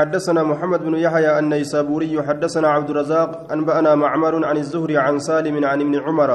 [0.00, 5.80] حدثنا محمد بن يحيى النيسابوري حدثنا عبد الرزاق أنبأنا معمر عن الزهري عن سالم عن
[5.80, 6.30] ابن عمر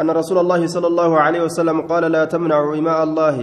[0.00, 3.36] أن رسول الله صلى الله عليه وسلم قال لا تمنعوا إماء الله.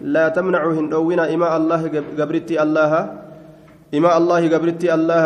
[0.00, 1.82] لا تمنعوا هندوين إماء الله
[2.18, 2.92] قبرتي الله.
[3.94, 5.24] إماء الله قبرتي الله.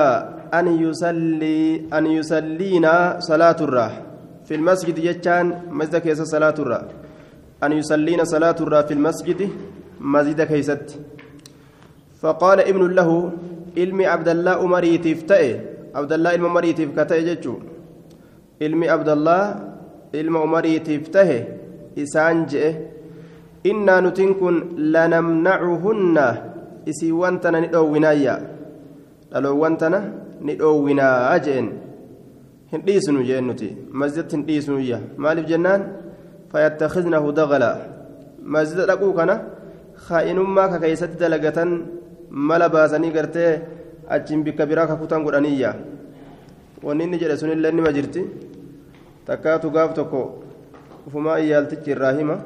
[0.59, 3.93] أن يصلي أن يصلينا صلاة الراح
[4.45, 6.83] في المسجد يجان مسجد كيس صلاة الراح
[7.65, 9.41] أن يصلينا صلاة الراح في المسجد
[10.01, 10.99] مسجد كيست.
[12.23, 13.11] فقال ابن له
[13.77, 15.51] ilmi abdallaa umariitiif ta'e
[15.95, 17.59] abdallaa ilma umariitiif ka ta'e jechuu
[18.61, 19.45] ilmi abdallaa
[20.13, 21.39] ilma umariitiif tahe
[21.97, 22.71] isaan je'e
[23.65, 24.57] innaa nutiin kun
[24.95, 26.27] lanamnacuhunna
[26.87, 28.35] isiiwwan tana ni dhoowwinaayya
[29.33, 29.99] dhaloowwan tana
[30.41, 31.69] ni dhoowwinaa je'en
[32.73, 33.69] hin dhiisnu jeen nuti
[34.03, 35.83] masjidatti hin dhiisnuyya maaliif jennaan
[36.53, 37.71] fayattakhidnahu dagala
[38.55, 39.35] masjida dhaquu kana
[40.09, 41.71] kaa'inummaa ka keeysatti dalagatan
[42.33, 43.61] mala baasanii gartee
[44.09, 45.75] achiin bikka biraa kakutan godhaniyya
[46.83, 48.23] wanni inni jedhe sunillee nima jirti
[49.27, 50.21] takkaatu gaaf tokko
[51.07, 52.37] ufumaa iyyaaltichi irraa hima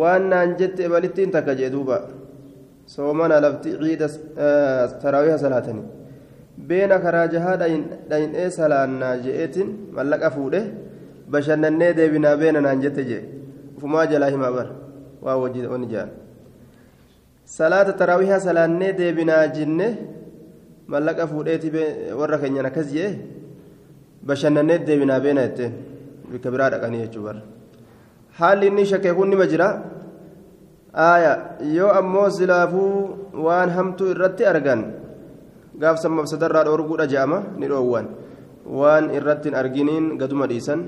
[0.00, 2.00] waan naan jette ebalittiin takka jee duuba
[2.94, 4.08] soomana lafti ciida
[5.02, 5.84] taraawiha salaatanii
[6.68, 10.60] beena karaa jahaa dhayin'ee salaannaa je'eetin mallaqa fuudhe
[11.30, 13.22] bashannannee deebinaa beena naan jette jee
[13.76, 14.70] ufumaa jalaa himaa bara
[15.22, 16.10] waa wajji wani jaan
[17.44, 19.86] salaata taraawihaa salaannee deebinaa jenne
[20.88, 21.70] mallaqa fuudheeti
[22.18, 23.10] warra keenyan akkas jee?
[24.26, 25.72] Bashannannee deebinaa beena jetteen
[26.32, 27.40] bikka biraa dhaqanii jechuu bara.
[28.38, 29.68] Haalli inni shakkee kun nima jira.
[30.94, 34.82] Aaya yoo ammoo silaafuu waan hamtuu irratti argan
[35.80, 38.06] gaafsan mabsadarraa dhoorguudha je'ama ni dhoowwan.
[38.66, 40.80] Waan irratti hin arginiin gaduma dhiisan.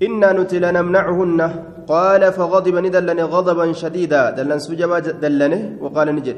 [0.00, 1.46] Innaa nuti lanamnacuhunna
[1.86, 4.30] fagadiba ni dallane غضبا شديدا.
[4.30, 6.36] دلن سجبا دلنه وقال نجد.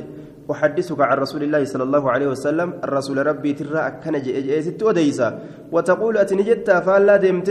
[0.50, 2.69] أحدثك عن رسول الله صلى الله عليه وسلم.
[2.84, 5.28] الرسول ربي ترى أكن جئت وديسا.
[5.72, 7.48] وتقول أتنجتا فلا دمت.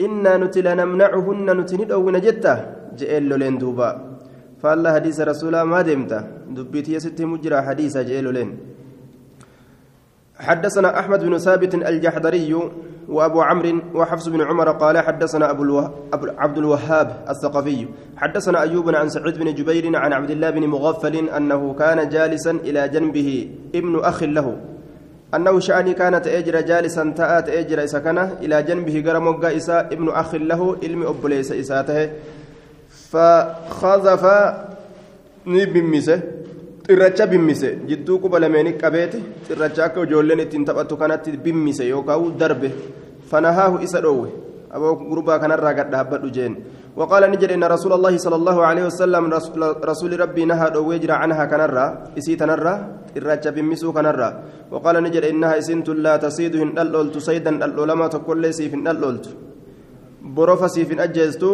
[0.00, 2.54] إنا نتي لنمنعهن نتني أو نجتا
[2.98, 3.90] جئل لين دوبا.
[4.62, 6.12] فالله حديث رسول ما دمت.
[6.50, 8.50] دبيت يست مجرى حديث جئل لين.
[10.42, 12.54] حدثنا أحمد بن ثابت الجحدري
[13.08, 15.94] وأبو عمرو وحفص بن عمر قال حدثنا أبو الوه...
[16.38, 17.86] عبد الوهاب الثقفي.
[18.16, 22.88] حدثنا أيوب عن سعيد بن جبير عن عبد الله بن مغفل أنه كان جالسا إلى
[22.88, 24.56] جنبه ابن أخ له.
[25.34, 30.76] أنه شأني كانت أجر جالسا تأت أجر سكنة إلى جنبه قرم إساء ابن أخ له
[30.82, 32.10] علم أبليس إساته.
[33.10, 34.24] فخذف
[35.46, 36.20] نبمسه
[36.86, 42.68] xirracha bimmise jidduu quba lameenii qabeeti xirracha akka ijoolleen ittiin taphattu kanatti bimmise yookaan darbe
[43.30, 44.30] fanahaahu isa dhoowwe
[44.74, 46.56] aboo gurbaa kanarraa gad dhaabbadhu jeen
[46.92, 49.24] وقال نجد إن رسول الله صلى الله عليه وسلم
[49.80, 51.86] رسول ربي نهى دويجر عنها كنرى
[52.20, 52.74] إسي تنرى
[53.16, 54.28] إرجع بمسو كنرى
[54.68, 59.26] وقال نجد إنها إسنت لا تصيد إن ألولت صيدا العلماء تقول لي سيف ألولت
[60.36, 61.48] borofa siif hin ajjeestu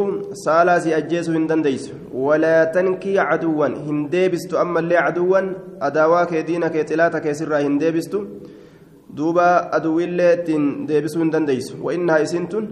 [0.45, 1.95] saalaa si ajjeesuu hin dandeeysu
[2.27, 5.49] walaa tankii caduwwan hin deebistu ammallee caduwwan
[5.89, 8.21] adaawaa kee diina kee xilaata keessirraa hin deebistu
[9.21, 9.47] duuba
[9.79, 12.69] aduwwiillee ittiin deebisuu hin dandeeysu wa'innahaa isintun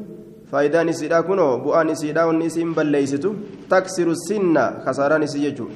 [0.51, 3.35] faayidaan isiidhaa kunoo bu'aan isiidhaa wanni isiin balleeysitu
[3.73, 5.71] taksiru sinna kasaaraan isii jechuu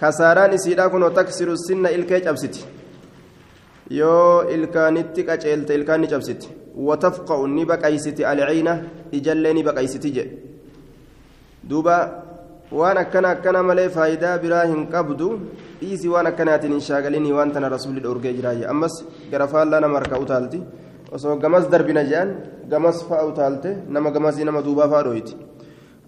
[0.00, 2.64] kasaaraan isiidhaa kunoo taksiru sinna ilkee cabsiti
[3.90, 8.74] yoo ilkaanitti qaceelte ilkaan ni cabsiti وتفقع نبقيست العينة
[9.14, 10.24] إجل نبقيست جي
[11.70, 11.98] دوبا
[12.72, 15.28] وأنا كان كان ملي فايدة براهن قبدو
[15.82, 18.94] إيسي وأنا كانت انشاغليني وانتنا رسول الأورجي جراي أمس
[19.32, 20.62] غرفال لنا مركا أوتالتي
[21.14, 22.28] osoo gamas darbina jean
[22.66, 25.36] gamas fa'a utaalte nama gamasii nama duubaa fa'a dhoyti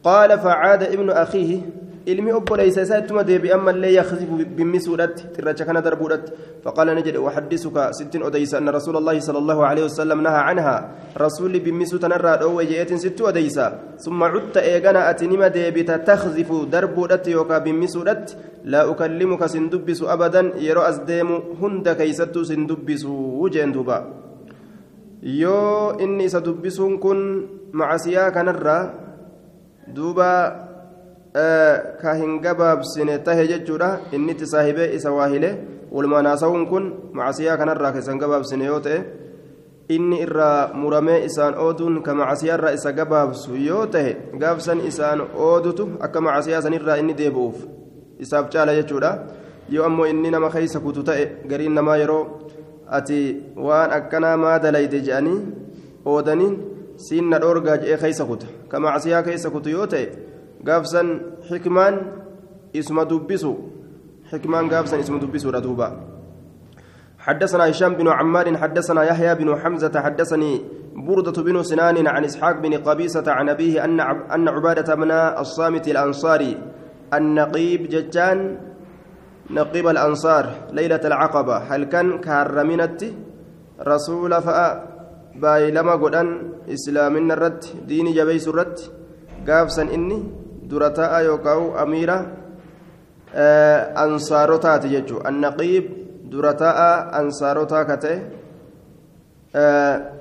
[0.06, 1.56] qaala facaada ibnu akiihi
[2.06, 6.32] ilmi obboleeysa isaa ittuma deebi ammallee yaksifu bimmisuudhatti xirracha kana darbuudhatti
[6.64, 10.80] faqaala ni jedhe waxaddisuka sittin odeysa anna rasuula allaahi sala allahu aleyhi wasalam nahaa canhaa
[11.24, 13.64] rasuulli bimmisuu tanarraa dhoowwe je'eetin sitti odeysa
[14.04, 18.36] summa cutta eegana ati nima deebita taksifu darbuudhatti yookaa bimmisuudhatti
[18.74, 23.98] laa ukallimuka sin dubbisu abadan yeroo as deemu hunda keeysattuu sin dubbisu jeen duuba
[25.22, 27.20] yoo inni isa dubbisuun kun
[27.72, 28.82] macasiyaa kanarraa
[29.96, 30.28] duuba
[32.02, 34.00] ka hin gabaabsine tahe jechuudha.
[34.12, 35.50] Inni itti saahibee isa waahile.
[35.92, 38.98] Walmanaasa'uun kun macasiyaa kanarraa ka isan gabaabsine yoo ta'e
[39.88, 46.20] inni irraa muramee isaan ooduun ka macasiyaarraa isa gabaabsu yoo tahe gaabsan isaan oodutu akka
[46.20, 47.62] macasiyaa sanirraa inni deebi'uuf
[48.18, 49.12] isaaf caala jechuudha.
[49.70, 52.22] Yoo ammoo inni nama keeysa kutu ta'e gariin namaa yeroo
[52.98, 53.20] ati
[53.56, 55.38] waan akkanaa maa je'anii
[56.04, 56.54] oodaniin
[56.96, 58.46] siin na dhoorgaa je'ee keeysa kuta.
[58.68, 60.06] Ka macasiyaa keeysa kutu yoo ta'e
[60.66, 61.94] gaafsan xikmaan
[62.74, 63.54] isuma dubbisu.
[64.30, 66.16] Xikmaan gaafsan isuma dubbisuudha duuba.
[67.26, 70.52] حدثنا هشام بن عمار حدثنا يحيى بن حمزة حدثني
[70.94, 76.58] بردة بن سنان عن إسحاق بن قبيسة عن أبيه أن عبادة بن الصامت الأنصاري
[77.14, 78.58] النقيب ججان
[79.50, 83.04] نقيب الأنصار ليلة العقبة هل كان كارمينت
[83.80, 84.82] رسول فأ
[85.34, 86.28] بايلما قدان
[86.74, 88.78] إسلامنا الرد ديني جبيس الرد
[89.48, 92.26] قافسا إني درتاء يوكاو أميرة
[93.34, 95.84] آه أنصارتات يجو النقيب
[96.30, 96.78] درتاء
[97.20, 98.22] أنصارتا كته
[99.56, 100.12] آه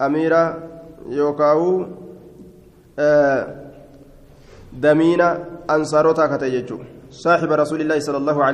[0.00, 0.44] أميرة
[1.08, 1.86] يوكاو
[2.98, 3.42] آه
[4.72, 6.78] دمينا أنصارتا كته يجو
[7.10, 8.44] صاحب رسول الله صلى الله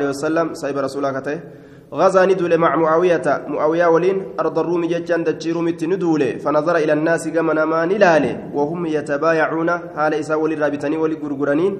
[1.92, 3.26] غزا ندول مع معاوية.
[3.48, 8.86] معاوية ولين أرض الروم جتان دجيرو مت ندول فنظر إلى الناس كما نما نلاله وهم
[8.86, 9.70] يتبايعون.
[9.96, 11.72] حال إسا ولي رابطاني ولي غرغرانين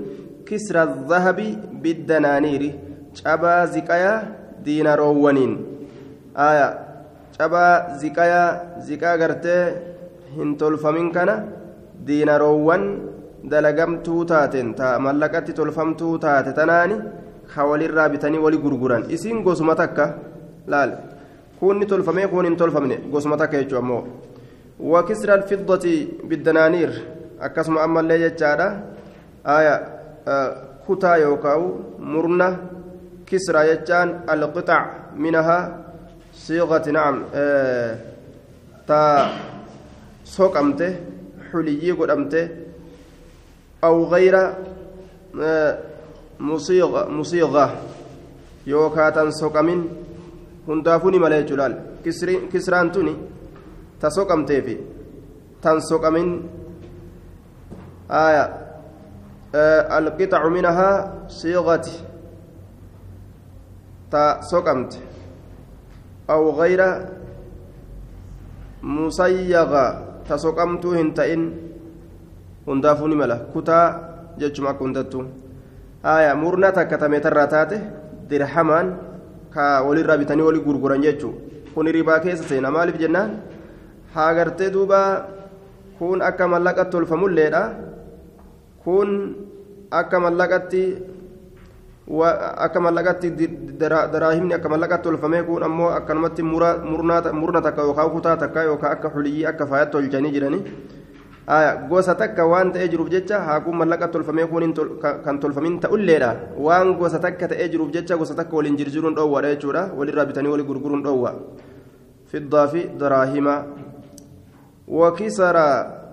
[0.47, 1.39] كسر الذهب
[1.83, 2.63] بالدنانير.
[3.15, 4.15] شبا زكايا
[4.65, 5.53] ديناروونين
[6.37, 6.69] آية.
[7.39, 7.65] شبا
[8.01, 8.43] زكايا
[8.87, 9.57] زكا غرتي
[10.37, 11.31] هنتولفمين كان؟
[13.51, 16.97] dalagamtuu taateen ta mallaqatti tolfamtuu taate tanaani
[17.55, 18.09] ka walirraa
[18.43, 20.15] wali gurguran isiin gosuma takka
[20.67, 20.91] laal
[21.61, 24.05] kunni tolfamee kun hin tolfamne gosuma takka jechuu ammoo
[24.81, 26.93] wakisra alfiddati biddanaaniir
[27.41, 28.67] akkasuma ammallee jechaadha
[29.45, 29.75] aya
[30.87, 31.63] kutaa yookaan
[31.99, 32.49] murna
[33.27, 35.63] kisra jechaan alqixac minahaa
[36.45, 37.17] siiqati nacam
[38.87, 39.01] ta
[40.25, 40.87] soqamte
[41.51, 42.41] xuliyyii godhamte
[46.43, 47.67] مصيغة مصيغة
[48.67, 49.81] يوكا سوكامين
[50.69, 51.73] هندافوني مالي جلال
[52.53, 53.15] كسران توني
[54.01, 54.77] تسوكم تيفي
[55.63, 56.29] تنسوكامين
[58.11, 58.45] آية
[59.55, 60.91] آه القطع منها
[61.29, 61.87] صيغة
[64.11, 64.93] تسوكمت
[66.31, 66.81] أو غير
[68.83, 70.13] مصيغة
[72.67, 73.37] hundaafuu ni mala.
[73.37, 74.01] Kutaa
[74.39, 75.25] jechuma akka hundattu
[76.03, 77.79] aya murnaa takka tameetarraa taate
[78.31, 78.87] dirhamaan
[79.55, 81.33] ka walirraa bitanii walii gurguran jechuu
[81.75, 83.31] kun ribaa keessa seena maaliif jennaan
[84.15, 85.01] haa gartee duuba
[85.99, 87.63] kun akka mallaqatti tolfamulleedha
[88.85, 89.11] kun
[90.01, 90.83] akka mallaqatti
[92.67, 93.29] akka mallaqatti
[94.13, 99.47] daraahimni akka mallaqatti tolfamee kun ammoo akkanumatti murna takka yookaan kutaa takka yookaan akka xuliyyii
[99.53, 100.63] akka faayatti tolchanii jiranii
[101.89, 104.75] gosa takka waan ta'ee jiruuf jecha haakuun mallaqa tolfamee kun
[105.25, 106.55] kan tolfamin ta'ulleedha.
[106.57, 109.91] Waan gosa takka ta'ee jiruuf jecha gosa takka waliin jirjiruun dhoowwaadha jechuudha.
[109.97, 111.35] Walirraa bitanii walii gurguruun dhoowwa.
[112.31, 113.65] Fiddaa fi daraahima.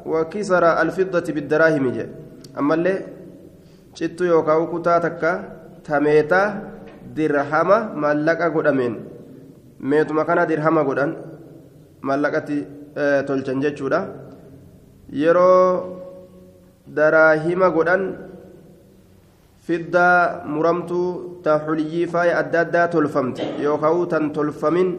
[0.06, 2.10] Wakisara alfiddati biddaraahimi jedhe
[2.56, 3.06] ammallee
[3.94, 5.32] cittu yookaan kutaa takka
[5.84, 6.48] tameetaa
[7.16, 8.96] dirhama mallaqa godhameen.
[9.80, 11.16] Meetuma kana dirhama godhan
[12.02, 12.66] mallaqatti
[13.28, 14.29] tolchan jechuudha.
[15.12, 15.98] Yeroo
[16.88, 18.04] daraahima godhan
[19.66, 24.90] fiddaa muramtuu ta xuliyyii faaya adda addaa tolfamte yookaan tan tolfamin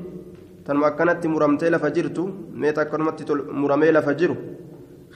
[0.64, 3.24] tanuma akkanatti muramtee lafa jirtu meeta akkanumatti
[3.62, 4.36] muramee lafa jiru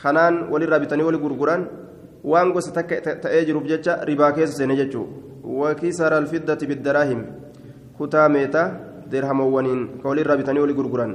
[0.02, 1.66] kanaan walirraa bitanii wali gurguran
[2.24, 5.24] waan gosa takka ta'ee jiruuf jecha ribaa keessa seene jechuudha
[5.60, 7.22] wakiisara alfiddati biddaraahim
[7.98, 8.62] kutaa meeta
[9.10, 11.12] dirhamawwaniin ka walirraa bitanii wali gurguran.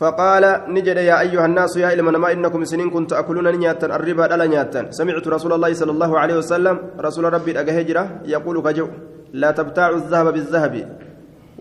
[0.00, 4.46] فقال نجد يا أيها الناس يا إلى ما إنكم سنين كنت تأكلون نياتا الربا لا
[4.52, 4.80] نياتا.
[4.98, 6.76] سمعت رسول الله صلى الله عليه وسلم
[7.06, 8.04] رسول ربي أجهجرة
[8.34, 8.86] يقول كجو
[9.42, 10.74] لا تبتاعوا الذهب بالذهب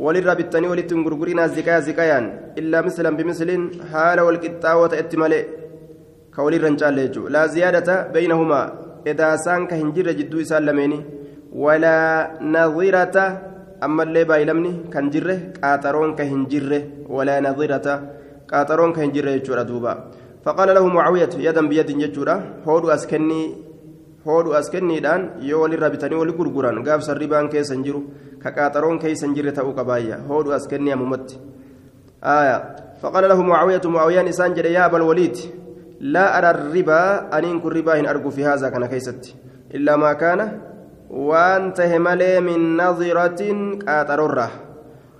[0.04, 2.20] وللرب التاني ولتنقرقرنا زكايا زكايا
[2.60, 3.50] إلا مثلا بمثل
[3.92, 5.42] حال والقطاوة اتمالي.
[6.36, 6.96] كولي الرنجال
[7.36, 8.62] لا زيادة بينهما
[9.08, 11.00] إذا سان كهنجر جدو سالميني
[11.64, 11.98] ولا
[12.56, 13.16] نظيرة
[13.86, 16.82] أما اللي بايلمني كنجره قاترون كهنجره
[17.16, 17.88] ولا نظيرة.
[18.52, 19.94] قاطرون كان جرى يجورا دوبا
[20.46, 22.36] فقال له معاوية يدا بيد يجورا
[22.68, 23.42] هودو أسكني
[24.28, 28.02] هودو أسكني دان يولي رابطاني ولي غرغران غاف سربان كي سنجرو
[28.44, 31.40] كقاطرون كي سنجري تاو قبايا هودو أسكني ممت
[32.24, 32.58] آية
[33.02, 35.38] فقال له معاوية معاوية نسان جرى يا أبا الوليد
[36.00, 37.02] لا أرى الربا
[37.38, 39.36] أن ينكر ربا إن أرجو في هذا كان كيست
[39.76, 40.40] إلا ما كان
[41.10, 43.42] وأنت هملي من نظرة
[43.88, 44.50] قاطرورة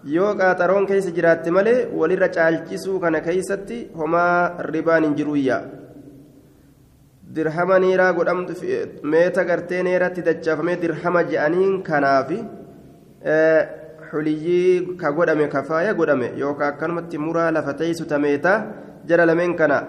[0.04, 5.58] yoo qaaxaroon keessa jiraatte malee walirra caalchisuu kana keeysatti homaa ribaan hin jiruyya
[7.36, 8.54] dirhama niiraa godhamtu
[9.14, 12.40] meeta gartee neeratti dachaafamee dirhama je'aniin kanaafi
[14.12, 18.54] xuliyyii ka godhame kafaaya godhame yookaan akkanumatti muraa lafa teessu tameeta
[19.06, 19.82] jara lameen kana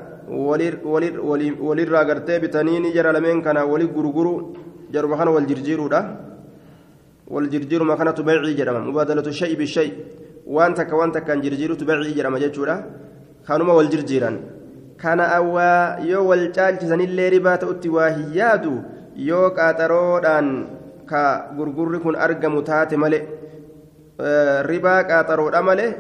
[1.69, 4.35] walirraa gartee bitanii jara lameen kana wali gurguru
[4.91, 6.03] jaruma kana wal jirjiiruudha
[7.31, 9.93] والجرجير ما كانت بيعي جرما مبادلة الشيء بالشيء
[10.47, 12.77] وانت كوانت كان جرجير تبيعي جرما جتشورا
[13.49, 14.37] كانوا والجرجيران
[15.03, 18.73] كان أوا يو والجالج سنillee ribaa ta'utti waa hiyyaadu
[19.29, 20.49] yoo qaaxaroodhaan
[21.11, 21.23] ka
[21.57, 23.23] gurgurri kun argamu taate malee
[24.71, 25.91] ribaa qaaxaroodha malee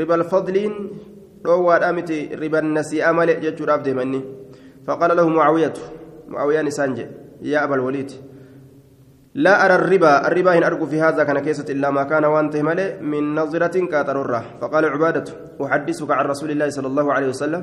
[0.00, 0.74] ribal fadliin
[1.44, 4.20] dhoowwaadhaa miti riban nasii'a malee jechuudhaaf deemanni
[4.86, 5.82] faqaala lahu mucaawiyatu
[6.28, 7.12] mucaawiyaan isaan jedhe
[7.52, 7.66] yaa
[9.34, 13.00] لا أرى الربا الربا إن أرجو في هذا كان كيسة إلا ما كان وانته ملئ
[13.00, 14.60] من نظرة كاترورة.
[14.60, 15.24] فقال عبادة
[15.56, 17.62] أحدثك عن رسول الله صلى الله عليه وسلم.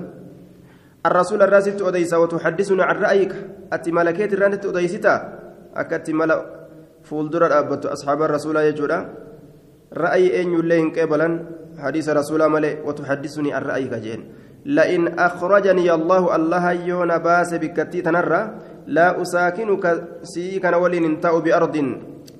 [1.05, 3.33] الرسول الراسل أديس وتحدثنا عن رأيك.
[3.73, 5.15] أتي ملكيت الرانت أديستا
[5.77, 6.39] أكت ملأ
[7.05, 8.99] فولدر أبت أصحاب الرسول يجورا.
[9.93, 11.29] رأي أن يلين قبلا؟
[11.79, 14.21] حديث رسول ملئ وتحدثني عن رأيك جين.
[14.65, 18.41] لئن أخرجني الله الله يون باس بكتي تنرى
[18.89, 19.85] لا أساكنك
[20.23, 21.75] سي كان ولين انتأ بأرض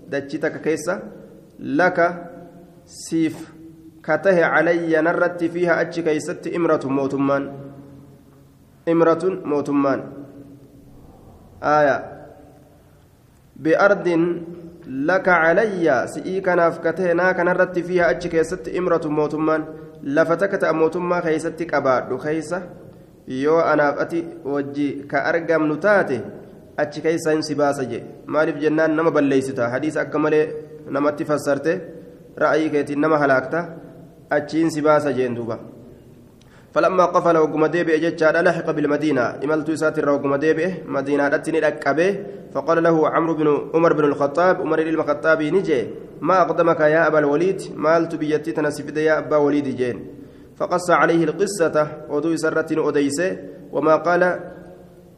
[0.10, 0.96] دجتك كيسة.
[1.60, 2.00] لك
[2.86, 3.38] سيف.
[4.06, 7.44] كته علي نرت فيها أتش كيست إمرة موتمان.
[8.90, 10.00] إمرة موتمان.
[11.64, 11.98] آية.
[13.56, 14.08] بأرض
[14.88, 19.62] لك علي سئي كناف كته نا كنرت فيها أتش كيست إمرة موتمان.
[20.04, 22.60] لفتكت موتما كيست كبار خيسة
[23.30, 26.22] yoo anaaf ati wajji ka argamnu taate
[26.84, 28.04] achi keessa hin si baasa jee.
[28.26, 30.46] Maaliif jennaan nama balleeysita hadiisa akka malee
[30.98, 31.74] namatti fassarte
[32.44, 33.66] ra'ayii keetiin nama halaakta
[34.38, 35.60] achiin si baasa jeen duuba.
[36.74, 42.10] فلما قفل وقم ديبئ جتشاد لحق بالمدينة إملت ساتر وقم ديبئ مدينة أتني أكبه
[42.54, 45.82] فقال له عمرو بن عمر بن الخطاب عمر الخطاب نجي
[46.22, 49.98] ما أقدمك يا أبا الوليد مالت بيتي تنسفد يا أبا وليد جين
[50.58, 52.70] فقص عليه القصة ودو سرة
[53.72, 54.40] وما قال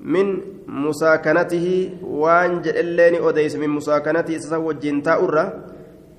[0.01, 1.67] من مساكنته
[2.03, 5.46] وان جلين أديس من مساكنته إسسوى الجنتاء الرا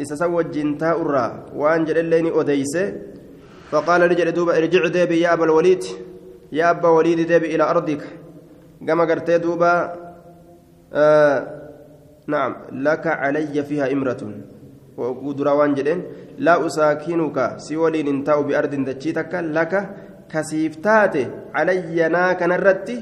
[0.02, 2.86] إسسوى الجنتاء الرا وان جلين أديسه
[3.70, 5.84] فقال رجل دوبا ارجع ديبي يا أبا الوليد
[6.52, 8.02] يا أبا وليد ديبي إلى أرضك
[8.86, 9.72] كما قرت دوبا
[10.92, 11.38] آه
[12.26, 14.22] نعم لك علي فيها إمرة
[14.96, 16.02] وقدر وان جلين
[16.38, 19.74] لا أساكنك سولين انتاو بأرض دجيتك لك
[20.32, 21.16] كسيفتات
[21.54, 22.98] علي ناك نرتي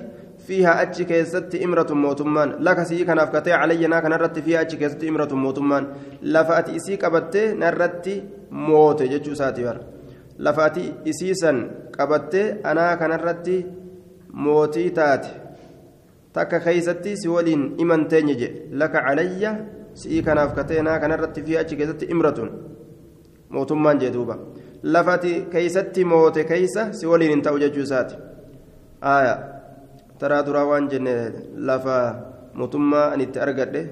[0.47, 5.05] فيها أتش كيست إمرة موتمان لك سي كان أفكتي علينا كان رت فيها أتش كيست
[5.05, 5.87] إمرة موتمان
[6.23, 8.07] لفأت إسي كبت نرت
[8.51, 9.77] موت جتشو ساتبر
[10.39, 10.77] لفأت
[11.09, 11.53] إسيسا
[11.99, 12.35] كبت
[12.71, 13.47] أنا كان رت
[14.31, 15.27] موتي تات
[16.35, 18.49] تك خيستي سولين إمن تنجي
[18.81, 19.43] لك علي
[19.95, 22.39] سي كان أفكتي أنا كان رت فيها أتش كيست إمرة
[23.51, 24.37] موتمان جدوبا
[24.85, 28.17] لفأت كيست موت كيسة سولين تاوجتشو ساتي
[29.05, 29.60] آية
[30.21, 31.15] taraa duraa waan jenne
[31.69, 31.97] lafa
[32.61, 33.83] mootummaa an itti argadhe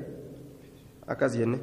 [1.15, 1.59] akkas jenne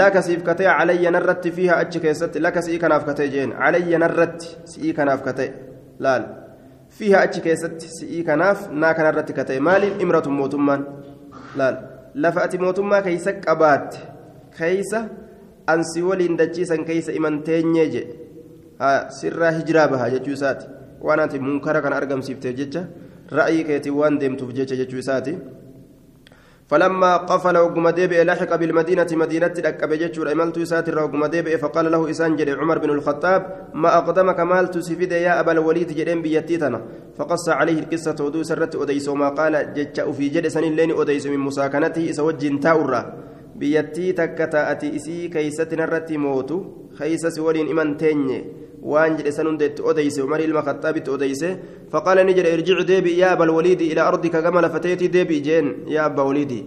[0.00, 4.48] laka siif katee calayya narratti fiiha achi keessatti laka si'ii kanaaf katee jeen calayya narratti
[4.72, 5.50] si'ii kanaaf katee
[6.06, 6.24] laal
[6.98, 10.84] fiiha achi keessatti si'ii kanaaf naa kanarratti katee maaliif imratu mootummaan
[11.62, 11.76] laal
[12.24, 13.98] lafa ati mootummaa keeysa qabaatte
[14.58, 15.00] keeysa
[15.74, 18.02] ansi waliin dachiisan keeysa imanteenyee je
[19.20, 20.66] sirraa hijiraa baha jechuu isaati
[21.08, 22.82] waan ati munkara kana argamsiifteef jecha
[23.32, 24.74] ra'yii keetiin waan deemtuuf jecha
[26.70, 32.10] فلما قفل وقم ديبئ لحق بالمدينة مدينة لقب جتشور إملت ساتر وقم ديبئ فقال له
[32.10, 33.42] إسان جري عمر بن الخطاب
[33.74, 36.80] ما أقدمك مالت سفيد يا أبا الوليد جرين بيتيتنا
[37.18, 41.38] فقص عليه القصة ودو سرت أديس وما قال جتش في جد سن اللين أديس من
[41.38, 43.02] مساكنته إسوج تاورا.
[43.56, 46.58] بيتي تكتا إسي كيست نرتي موتو
[46.98, 48.59] خيس سولين إمن تيني.
[48.82, 51.58] Jedhe san hundeetti odeyse umar ilma khaxaabitti odeyse
[51.92, 56.04] faqaala ni jedhe irjic deebi yaa aba alwaliidi ilaa ardika gama lafateetii deebi jeen yaa
[56.04, 56.66] abba waliidi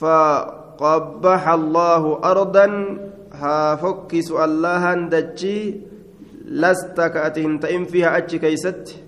[0.00, 2.98] faqabbaxa allaahu ardan
[3.40, 5.80] haa fokkisu allahan dachii
[6.48, 9.02] lasta ka ati hin ta'in fiiha achi keeysatti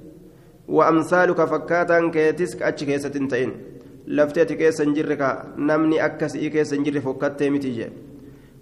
[0.68, 3.52] wa amsaaluka fakkaataan keetis ka achi keessatti hin ta'in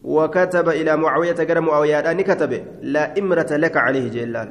[0.05, 4.09] وكتب إلى معاوية قال معاوية أني كتب لا إمرة لك عليه.
[4.11, 4.49] جلال.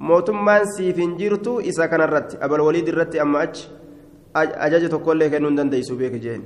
[0.00, 3.68] موتمان سيفين جرتو إذا كان الرت أبا الوليد الرت أما أج
[4.36, 6.42] أجاجة كل كانوا دنديسو بيك جين.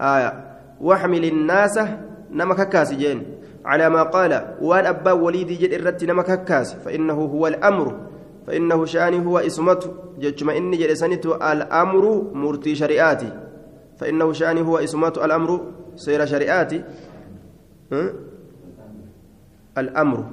[0.00, 0.30] آية.
[0.80, 1.78] وأحمل الناس
[2.30, 3.22] نمك كاس جين.
[3.64, 7.86] على ما قال وأن أبا وليد جد الرت نمك كاس فإنه هو الأمر.
[8.46, 9.90] فإنه شأني هو إسمته.
[10.18, 12.04] جتما إني جلسنت الأمر
[12.34, 13.30] مرتي شريعاتي.
[13.98, 15.60] فإنه شأني هو إسمته الأمر
[15.96, 16.84] سير شريعاتي.
[19.78, 20.24] الأمر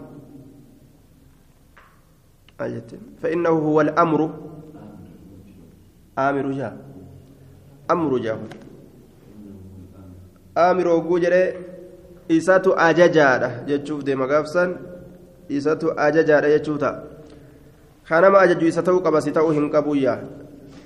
[3.22, 4.30] فإنه هو الأمر
[6.18, 6.78] آمر جاء
[7.92, 8.40] أمر جاء
[10.58, 11.54] آمر وجوجر
[12.28, 14.76] isatu ajajaadha jechuuf deema gaafsan
[15.50, 17.04] isatu ajajaadha jechuu ta'a
[18.04, 20.20] kanama ajaju isa ta'uu qaba si ta'uu hin qabuyyaa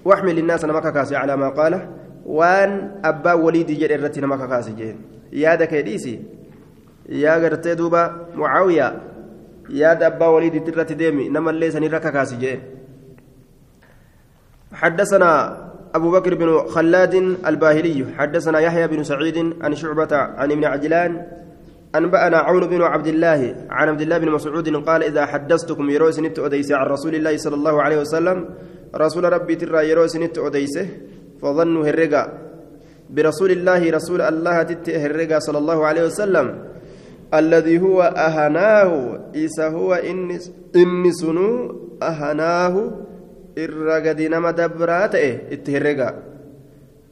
[0.06, 1.80] waxmil innaasa nama kakaase calaa maa qaala
[2.26, 4.22] waan abbaa waliidii jedhe irratti
[7.10, 8.02] yaa gartee duuba
[8.36, 8.94] mucaawiyaa
[9.70, 12.38] yaada abbaa waliidiitti irratti deemi namallee sanirra kakaasi
[14.72, 15.32] حدثنا
[15.96, 17.16] أبو بكر بن خلاد
[17.48, 21.28] الباهلي حدثنا يحيى بن سعيد عن شعبة عن ابن عجلان
[21.96, 26.40] أنبأنا عون بن عبد الله عن عبد الله بن مسعود قال إذا حدثتكم يروس نت
[26.40, 28.38] أديس عن رسول الله صلى الله عليه وسلم
[28.96, 30.88] رسول ربي ترى يروس نت أديسة
[31.42, 32.24] فظنوا هرقا
[33.10, 36.48] برسول الله رسول الله تت هرقا صلى الله عليه وسلم
[37.34, 39.94] الذي هو أهناه إذا هو
[40.76, 41.48] إني سنو
[42.04, 42.76] أهناه
[44.56, 46.16] dabraa ta'e itti herrega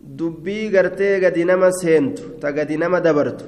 [0.01, 3.43] dubbii gartee gadi nama seentu ta gadi nama dabartu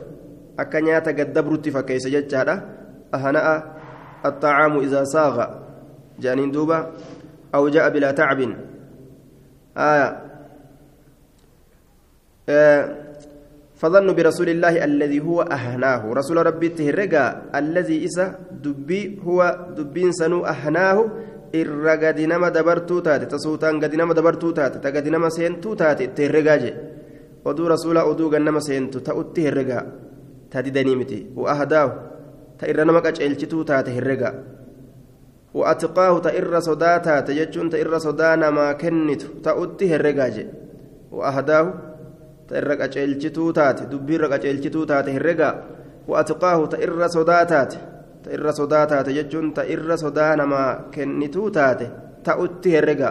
[0.58, 2.56] akka nyaata gaddabrutti fakkeessa jechaadha
[3.16, 3.82] ahana'a
[4.25, 5.46] الطعام إذا ساغ
[6.20, 6.92] جانين دوبا
[7.56, 8.40] أو جاء بلا تعب
[9.78, 10.22] آية
[12.50, 13.00] آه
[13.82, 18.26] فظنوا برسول الله الذي هو أهناه رسول ربي تهرقا الذي إسا
[18.62, 19.40] دبي هو
[19.78, 21.10] دبين سنو أهناه
[21.52, 26.24] gadi nama dabartuu taate tasuutaan gadi nama dabartuu taate ta gadi nama seentuu taate itti
[26.24, 26.72] herregaa je
[27.44, 29.84] oduu rasuulaa oduu gan nama seentu ta'utti herregaa
[30.48, 31.92] ta didanii miti wa'ahdaahu
[32.56, 34.32] ta irra nama qaceelchituu taate herregaa
[35.52, 37.04] wa'atiqaahu ta irra sodaa
[48.24, 51.86] ta irra sodaa taate jechuun ta irra sodaa namaa kennituu taate
[52.24, 53.10] ta'utti herrega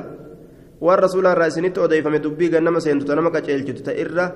[0.81, 4.27] waan rasuulaa irraa isinitti odeeffame dubbii gannama seentu ta nama qaceelchitu ta irra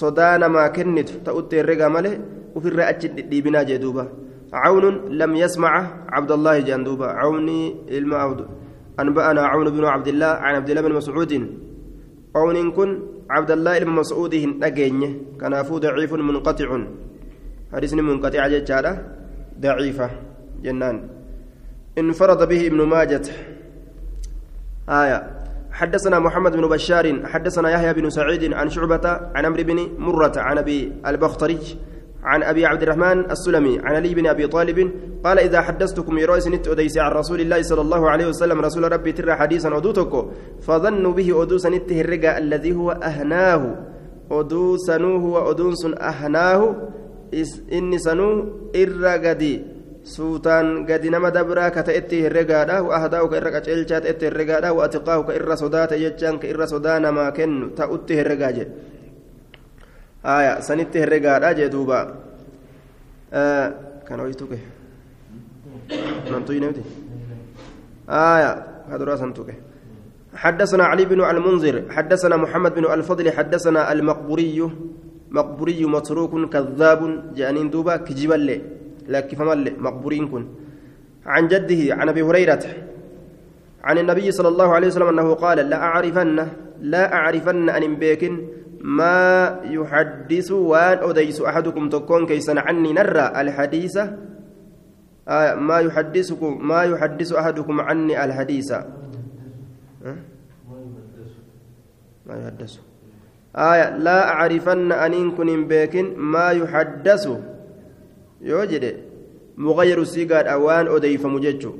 [0.00, 2.20] sodaa namaa kennitu ta'utti herrega malee
[2.54, 4.06] ufirraa achi dhidhiibinaa jee duuba
[4.54, 5.72] عون لم يسمع
[6.08, 8.40] عبد الله جندوبا عوني ilma عبد
[9.00, 11.32] أنبأنا عون بن عبد الله عن عبد الله بن مسعود
[12.36, 12.90] عون كن
[13.30, 14.60] عبد الله بن مسعود هن
[15.40, 16.68] كان فو ضعيف منقطع.
[17.72, 18.92] حديث منقطع جدّا
[19.60, 20.10] ضعيفة.
[20.62, 21.08] جنان.
[21.98, 23.26] انفرد به ابن ماجة.
[24.88, 25.30] آية.
[25.72, 27.26] حدثنا محمد بن بشار.
[27.26, 31.58] حدثنا يحيى بن سعيد عن شعبة عن عمرو بن مرة عن أبي البختري.
[32.24, 34.90] عن أبي عبد الرحمن السلمي عن علي بن أبي طالب
[35.24, 39.12] قال إذا حدثتكم يرويس نت أديس عن رسول الله صلى الله عليه وسلم رسول ربي
[39.12, 40.12] ترى حديثا أدوتك
[40.62, 43.62] فظنوا به أدوس نته الرقى الذي هو أهناه.
[44.30, 46.74] أدوس نوه وأدوس أهناه.
[47.34, 49.58] inni sanuu irra gadi
[50.04, 55.32] suutaan gadi nama dabraa ka ta'etti herregaadha wa'ahdaa'u ka irra qaceelchaa ta'etti herregaadha wa'atiqaahu ka
[55.34, 56.68] irra sodaate jechaan ka irra
[60.24, 61.98] aya sanitti herregaadha jee duuba.
[64.08, 64.58] Kana waytuke
[66.30, 66.82] nantuynemti
[68.08, 68.50] aya
[68.90, 69.54] kaduraa san tuke
[70.34, 74.58] حدثنا علي بن المنذر حدثنا محمد بن الفضل حدثنا المقبوري
[75.30, 77.00] مقبوري متروك كذاب
[77.38, 78.58] جانين دوبا كجبا لي
[79.08, 80.44] لكن فمال مقبورين كن
[81.26, 82.64] عن جده عن ابي هريره
[83.84, 86.38] عن النبي صلى الله عليه وسلم انه قال لا اعرفن
[86.82, 88.32] لا اعرفن ان بيكن
[88.84, 93.96] ما يحدث وان اوديس أحدكم تكون كيسن عني نرى الحديث
[95.28, 98.70] آه ما يحدثكم ما يحدث أحدكم عني الحديث
[102.28, 102.72] ما يحدث.
[103.56, 107.24] آية لا أعرفن أن كن بيكن ما يحدث.
[108.40, 108.84] يوجد
[109.56, 111.72] مغير سيغاد أوان أديف مججو.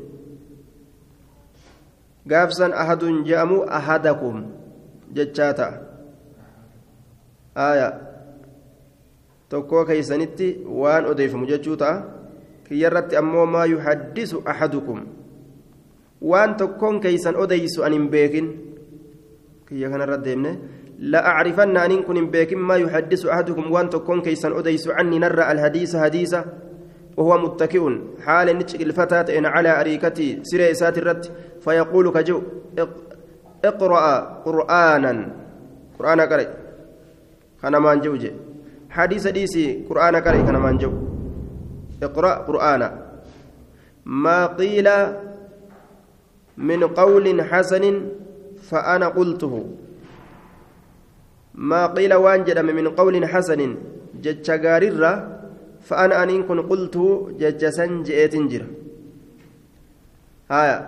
[2.24, 4.48] gaafsan ahadun je'amu ahadakum
[5.12, 5.83] jechaa
[7.54, 7.88] ta'a aya
[9.48, 12.02] tokkoo keeysanitti waan odeeyfamu jechuu ta'a
[12.68, 15.02] kiyyarratti ammoo maa yuhaddisu ahadukum
[16.22, 18.48] waan tokkoon keeysan odeysu an hin beekin
[19.68, 20.58] kiyya kanarra deemne
[20.98, 25.96] لا أعرفن أن كن بكم ما يحدث أحدكم وأن تكون كيسا أديس عني نرى الحديث
[25.96, 26.44] حديثا
[27.16, 27.82] وهو متكئ
[28.24, 31.26] حال نتشك الفتاة إن على أريكتي سري سات الرد
[31.60, 32.42] فيقول كجو
[33.64, 34.06] اقرأ
[34.46, 35.14] قرآنا
[35.98, 36.46] قرآن قرأ
[37.64, 38.30] كان ما نجوجي
[38.96, 40.92] حديث ديسي قرآن قرأ كان ما نجو
[42.06, 42.88] اقرأ قرآنا
[44.24, 44.88] ما قيل
[46.68, 47.84] من قول حسن
[48.68, 49.54] فأنا قلته
[51.70, 53.60] ما قيل وان جدم من قول حسن
[54.24, 55.12] جج غاررة
[55.88, 56.96] فأنا أن كن قلت
[57.40, 58.68] ججسا جئت جرا
[60.52, 60.78] هايا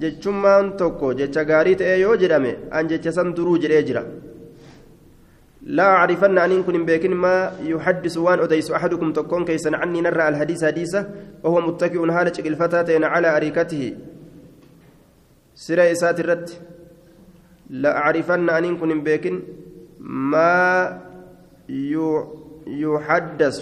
[0.00, 4.02] jechummaan tokko jecha gaarii ta'ee yoo jedhame an jecha san duruu jedhee jira.
[5.68, 10.64] لا أعرفن أن كن بيكن ما يحدث وان أديس أحدكم تكون كيسا عني نرى الحديث
[10.64, 11.00] حديثة
[11.44, 13.82] وهو متكئ هالة الفتاة على أريكته.
[15.54, 16.48] سيرة إسات الرد.
[17.70, 19.34] لا أعرفن أن كن بيكن
[20.32, 20.98] ما
[22.68, 23.56] يحدث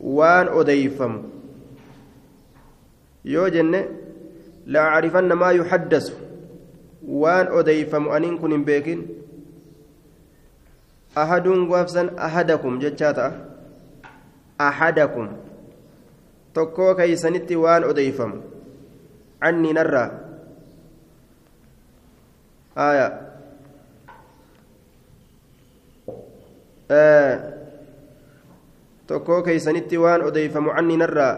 [0.00, 1.14] وان أديفم.
[3.24, 3.80] yoo jenne
[4.74, 6.12] la'aarifanna maa yuhaddasu
[7.22, 9.00] waan odeyfamu aniin kun hin beekin
[11.22, 13.30] ahaduun gaafsan ahadakum jechaa
[14.68, 15.28] ahadakum
[16.58, 18.42] tokkoo keeysanitti waan odeyfamu
[19.50, 20.08] anni narraa
[22.88, 23.06] aya
[29.06, 31.32] tokkoo keeysanitti waan odeyfamu anni narraa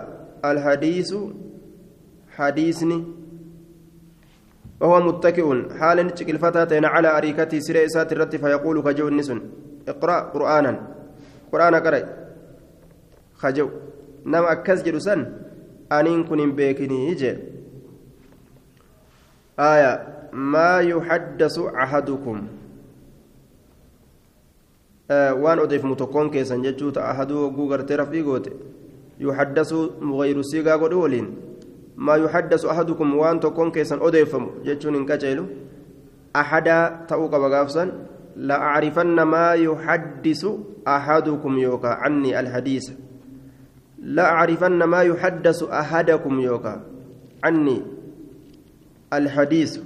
[0.50, 1.20] alhadiisu
[2.40, 3.04] حديثني
[4.80, 5.46] وهو متكئ
[5.78, 9.40] حال نتشكل فتاة على أريكته سرى إسات الرت فيقول خجو النسن
[9.88, 10.72] اقرأ قرآنا.
[11.52, 12.00] قرآن قرأ.
[13.40, 13.68] خجو.
[14.26, 15.20] نما أكس جلسان
[15.92, 17.36] أنين كن بيكني يجي.
[19.58, 19.92] آية.
[20.32, 22.36] ما يحدث أحدكم.
[25.10, 28.22] آه وان أضيف متكون كيسان جتشوت أحدو غوغر ترفي
[29.20, 31.26] يحدث مغير سيغا قدولين
[31.96, 35.44] ما يحدث أحدكم وان تكون كيسا أديفم جتشون إن كجيلو
[36.36, 37.84] أحدا تأوك بغافسا
[38.36, 40.46] لا أعرفن ما يحدث
[40.88, 42.90] أحدكم يوكا عني الحديث.
[44.02, 46.80] لا أعرفن ما يحدث أحدكم يوكا
[47.44, 47.82] عني
[49.12, 49.78] الحديث.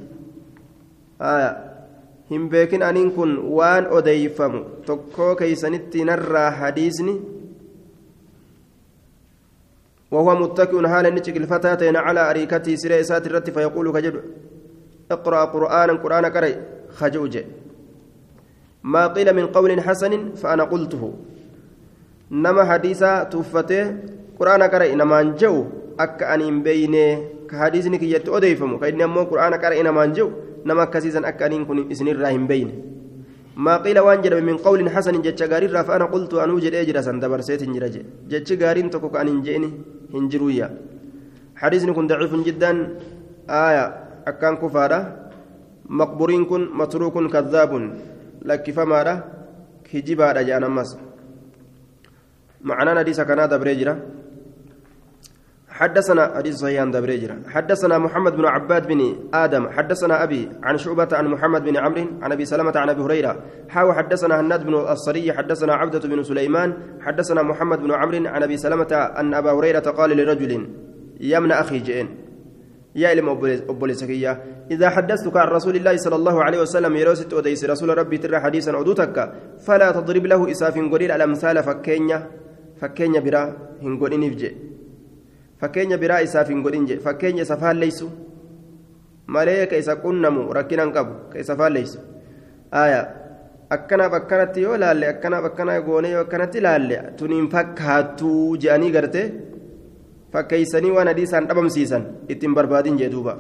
[1.21, 1.75] آية.
[2.31, 7.35] hin beekin aniin kun waan odeyfamu tokkoo keeysanitti narraa hadiisni
[10.15, 14.15] وهو متكئ حال نجك الفتاتين على أريكته سيرة إسات الرت فيقول كجد
[15.11, 16.53] اقرأ قرآنا قرآن كري
[16.99, 17.35] خجوج
[18.85, 21.03] ما قيل من قول حسن فأنا قلته.
[22.31, 23.97] نما حديثا توفته.
[24.39, 25.55] قرآن كري نما انجو
[26.01, 27.09] أكا أن بينه.
[27.49, 30.29] كحديثني كي يتؤديفم كإن أمو قرآن كري نما انجو
[30.69, 32.75] نما كسيزا أكا أن كن إسن الراهم بينه.
[33.57, 37.63] ما قيل وانجل من قول حسن جتش غاري فأنا قلت أن وجد أجرا سندبر سيت
[37.65, 37.95] جرج
[38.29, 39.71] جتش غارين تكو كأن إنجيني.
[40.15, 40.69] هنجرويا
[41.57, 42.71] حديث كن ضعيف جدا.
[43.51, 43.85] آية.
[44.27, 45.01] أكان كفارة.
[45.89, 46.63] مقبورين كن.
[46.75, 47.73] متروك كذاب
[48.77, 49.15] فمارة
[49.85, 50.91] كجبا رجعنا مس
[52.61, 53.95] معنى حديث كان دبريجرا
[55.75, 61.09] حدثنا حديث صحيح عند بريجرا حدثنا محمد بن عباد بن آدم حدثنا ابي عن شعبة
[61.13, 65.33] عن محمد بن عمرو عن ابي سلمة عن ابي هريرة حاو حدثنا هناد بن الصري
[65.33, 70.17] حدثنا عبدة بن سليمان حدثنا محمد بن عمرو عن ابي سلمة ان ابا هريرة قال
[70.17, 70.69] لرجل
[71.21, 72.09] يا ابن أخي جئن
[72.95, 73.29] يا إلم
[73.69, 74.33] أبوليسكية
[74.71, 78.81] إذا حدثتك عن رسول الله صلى الله عليه وسلم يروست وديس رسول ربي ترى حديثا
[78.81, 79.17] أدوتك
[79.67, 82.19] فلا تضرب له إساف قليل الأمثال فكينيا
[82.81, 83.43] فكينيا برا
[83.83, 84.53] هنقول نفجئ
[85.65, 88.07] fakkeenya biraa isaaf hin godhin je fakkeenya isa faalleessu
[89.35, 91.99] malee ka isa qunnamu rakkinaan qabu ka isa faalleessu
[92.83, 93.01] aya
[93.77, 96.97] akkanaaf akkanatti yoo laalle akkanaaf akkana goone yoo akkanatti laalle
[98.97, 99.23] garte
[100.35, 103.35] fakkeeysanii waan hadiisaan dhabamsiisan ittiin barbaadin jee duuba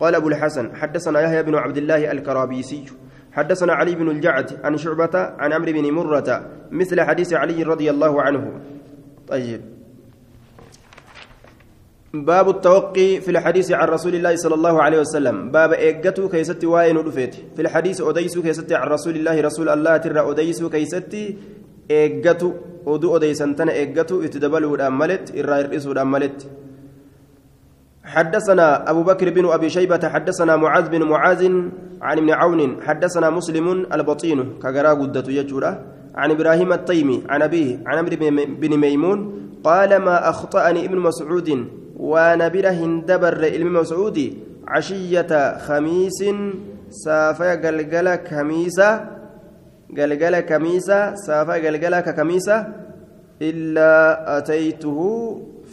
[0.00, 2.84] قال أبو الحسن حدثنا يحيى بن عبد الله الكرابيسي
[3.32, 6.28] حدثنا علي بن الجعد عن شعبة عن عمرو بن مرة
[6.70, 8.44] مثل حديث علي رضي الله عنه.
[9.28, 9.60] طيب.
[12.14, 15.50] باب التوقي في الحديث عن رسول الله صلى الله عليه وسلم.
[15.50, 17.10] باب ايغتو كيست واين
[17.56, 21.16] في الحديث أوديسو كيست عن رسول الله رسول الله ترى أوديسو كيست
[21.90, 22.52] ايغتو
[22.86, 26.38] ودو اوديسن تن ايغتو اتدبلوا داملت الرئيسو داملت
[28.04, 31.42] حدثنا أبو بكر بن أبي شيبة حدثنا معاذ بن معاذ
[32.02, 35.72] عن ابن عون حدثنا مسلم البطين كجرا قدة يجورا
[36.14, 38.16] عن إبراهيم التيمي عن أبيه عن عمرو
[38.60, 39.18] بن ميمون
[39.64, 46.24] قال ما أخطأني ابن مسعود وأنا بره هندبر علم مسعودي عشية خميس
[46.90, 48.08] سافا قلقل
[49.94, 52.66] كميسة قلقل كميسة سافا قلقل كميسة
[53.42, 53.90] إلا
[54.38, 54.98] أتيته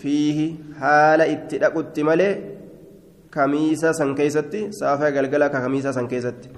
[0.01, 2.29] فيه حال اتدقت ملي
[3.31, 6.49] كميسة سنكيستي سافا قلقل كميسة سنكيستي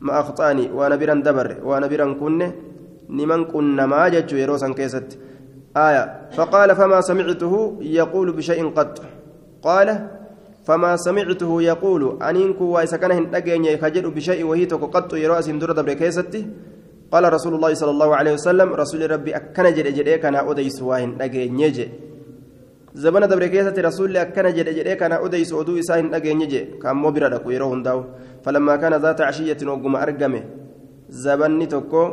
[0.00, 2.52] ما أخطأني وأنا برا دبر وأنا برا كن
[3.08, 5.16] نمن كنا ما جتشو يرو سنكيستي
[5.76, 6.04] آية
[6.36, 9.02] فقال فما سمعته يقول بشيء قط
[9.62, 9.88] قال
[10.64, 16.46] فما سمعته يقول أنينكو وإسكنه نجيني خجل بشيء وهي قط يرى أسم درد بركيستي
[17.12, 21.10] قال رسول الله صلى الله عليه وسلم رسول ربي أكن جد جد كان أديس واهن
[21.20, 21.68] نجيني
[23.02, 27.98] زبنا دبركيستي رسول أكن جد جد كان أديس أدو إساهن نجيني كان مبرد كويرون داو
[28.44, 30.42] فلما كان ذات عشية وقم أرقمه
[31.24, 32.04] زبني تكو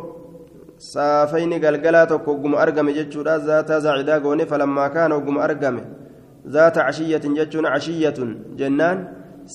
[0.79, 5.81] saafayni galgalaa tokko ogguma argame jechuudha zaata zaacidaa goone falammaa kaana ogguma argame
[6.55, 9.01] zaata cashiyyatin jechuun cashiyyatun jennaan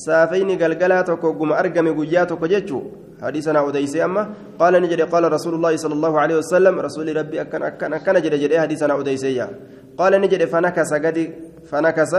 [0.04, 2.82] saafayni galgalaa tokko ogguma argame guyyaa tokko jechuu
[3.22, 7.62] حديثنا أديسي أما قال نجد قال رسول الله صلى الله عليه وسلم رسول ربي أكن
[7.62, 9.46] أكن أكن جد جد حديثنا أديسي
[9.98, 11.18] قال نجد فنكس قد
[11.70, 12.14] فنكس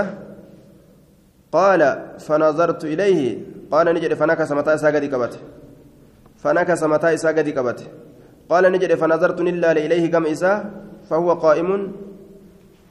[1.52, 1.82] قال
[2.20, 3.38] فنظرت إليه.
[3.72, 5.34] قال نجد فنكس متى ساقد قبت
[6.38, 7.80] فنكس متى ساقد قبت
[8.50, 10.58] قال نجد فنظرت إلا إليه كم إساء
[11.10, 11.92] فهو قائم.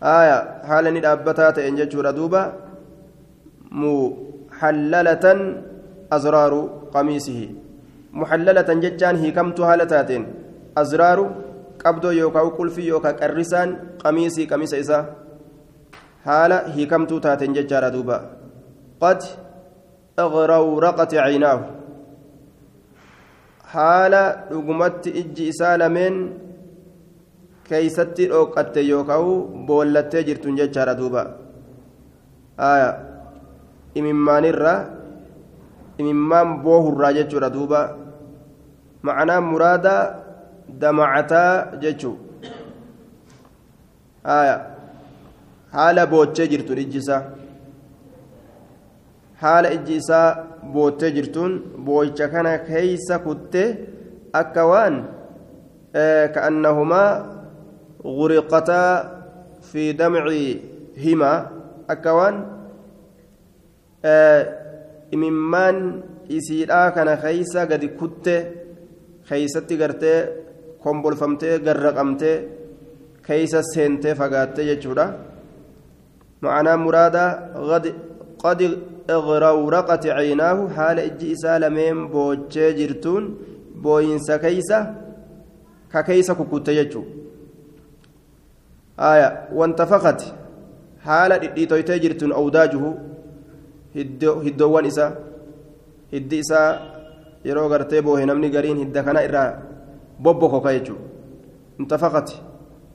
[0.03, 0.39] آية
[0.69, 2.53] حال ندابتات إن ججور دوبا.
[3.71, 5.27] محللة
[6.13, 6.53] أزرار
[6.95, 7.41] قميصه.
[8.21, 10.23] محللة ججان هي كم تهالتاتين
[10.77, 11.19] أزرار
[11.85, 13.69] قبضو يوكا قلفي يوكا قرسان
[14.03, 14.99] قميصي قميص إسا
[16.25, 18.19] حالة هي كم تاتين ججار دوبا
[19.03, 19.21] قد
[20.19, 21.61] أغرورقت عيناه
[23.75, 26.17] haala dhugumatti ijji isaa lameen
[27.69, 29.31] keeysatti dhoqqatte yookaan
[29.69, 31.23] boollattee jirtuun jechaadha duuba
[34.01, 34.79] imimmaanirraa
[36.03, 37.81] imimmaan boohurraa jechuudha duuba
[45.77, 47.23] haala boochee jirtuun ijji isaa
[49.43, 50.29] haala ijji isaa
[50.77, 51.53] boottee jirtuun
[51.89, 53.69] boo'icha kana keeysa kuttee
[54.41, 54.97] akka waan
[56.35, 57.11] ka'annahumaa
[58.19, 58.91] guriqataa
[59.71, 60.43] fi damci
[61.05, 61.39] himaa
[61.97, 62.37] akka waan
[65.15, 65.79] imimmaan
[66.39, 68.37] isiidhaa kana keeysa gadi kutte
[69.29, 70.19] keeysatti gartee
[70.85, 72.37] kombolfamtee garraqamtee
[73.27, 75.07] keeysa seentee fagaattee jechuudha.
[76.45, 77.31] Ma'anaa muraadaa
[78.43, 78.65] qad
[79.11, 83.39] اغرورقت عيناه حال أجي سالمين بوجه جرتون
[83.83, 84.95] بوينسا كيسا
[85.93, 87.03] ككيسا كوكوتا يجو
[88.99, 90.21] آية وانتفخت
[91.05, 92.95] حال ديتويتا جرتون أوداجه
[94.23, 95.07] هدوان إسا
[96.15, 96.94] هدي إسا
[97.45, 99.51] yeroo gartee boohe namni gariin hidda kana irraa
[100.19, 100.99] bobbokoka jechuu
[101.79, 102.29] intafaqat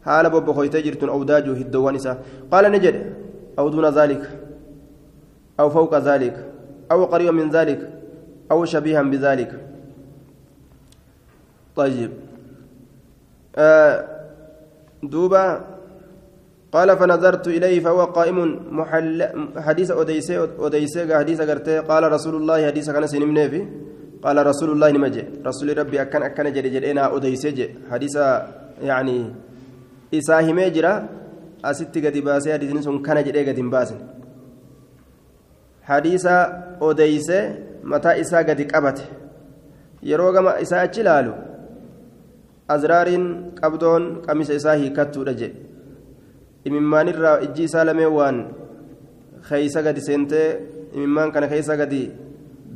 [0.08, 2.18] haala bobbokoytee jirtun awdaajuu hiddoowwan isaa
[2.52, 3.02] qaala ni jedhe
[3.58, 4.30] awduuna zaalika
[5.60, 6.46] أو فوق ذلك
[6.92, 7.90] أو قريبا من ذلك
[8.52, 9.52] أو شبيها بذلك
[11.76, 12.12] طيب
[13.56, 14.06] آه
[15.04, 15.66] دوبا
[16.72, 21.42] قال فنظرت إليه فهو قائم محل حديث أديسي أديسي حديث
[21.90, 23.68] قال رسول الله حديث كان سنمني في
[24.24, 27.52] قال رسول الله نمجي رسول ربي أكن أكن جري جرينا أديسي
[27.92, 28.16] حديث
[28.90, 29.18] يعني
[30.18, 30.94] إساهمي جرا
[31.66, 33.98] أست قد باسي حديث سن كان جري قد باسي
[36.80, 37.38] odeyse
[37.84, 39.04] mataa isaa gadi qabate
[40.10, 41.34] yeroo gama isaa achi ilaalu
[42.76, 43.26] azraariin
[43.62, 45.60] qabdoon qamisa isaa hiikattuudha jedhe
[46.72, 48.38] imimmaanirraa ijji isaa lameen waan
[49.50, 50.48] keeysa gadi seentee
[50.96, 52.02] imimmaan kana keeysa gadi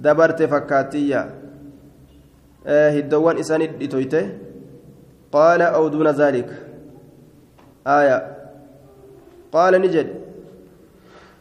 [0.02, 1.22] dabarte fakkaatiyya
[2.96, 4.22] hiddowwan isaanii dhitoyte
[5.36, 6.56] qaala aw duuna zaalika
[7.96, 8.18] aaya
[9.56, 10.14] qaala ni jedhe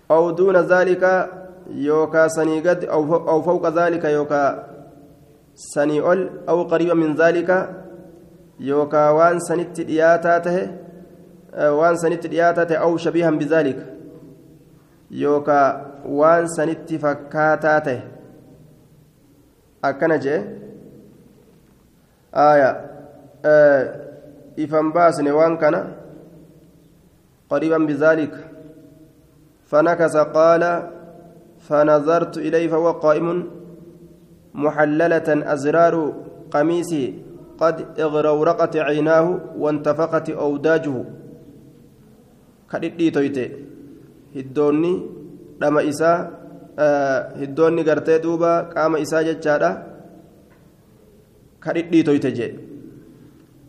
[0.08, 1.12] aw duuna zaalika
[1.88, 4.48] yookaa sanii gad aw fawqa zaalika yookaa
[5.72, 7.58] sanii ol aw qariiba min zaalika
[8.70, 10.64] yookaa waan sanitti dhiyaataa tahe
[11.80, 13.84] waan sanitti dhiyaataa tahe aw shabiihan bizaalika
[15.24, 15.68] yookaa
[16.20, 18.11] waan sanitti fakkaataa tahe
[19.82, 20.40] akkana jee
[22.32, 22.70] aya
[24.56, 25.80] ifan baasne waan kana
[27.50, 28.52] qariiban bizaalika
[29.72, 30.62] فنكس قال
[31.68, 33.28] فنظرت إليه فهو قائم
[34.54, 35.94] محللة أزرار
[36.50, 37.12] قميصه
[37.60, 39.26] قد اغرورقت عيناه
[39.58, 40.96] وانتفقت أوداجه
[42.72, 43.48] كددي تويته
[44.36, 44.92] هدوني
[45.60, 46.12] لما إسا
[46.78, 49.70] هدوني غرتي دوبا قام إسا جتشارا
[51.62, 52.48] كددي تويته جي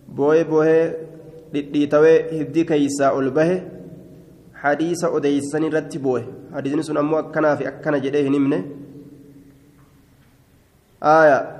[0.07, 0.91] بوي بوي
[1.53, 3.57] dhidhiitawee hiddi keeysaa ol bahe
[4.61, 6.21] hadiisa odeeysan irratti bu'e
[6.53, 8.59] hadiisni sun ammoo akkanaa fi akkana jedhee hin himne
[11.03, 11.59] آية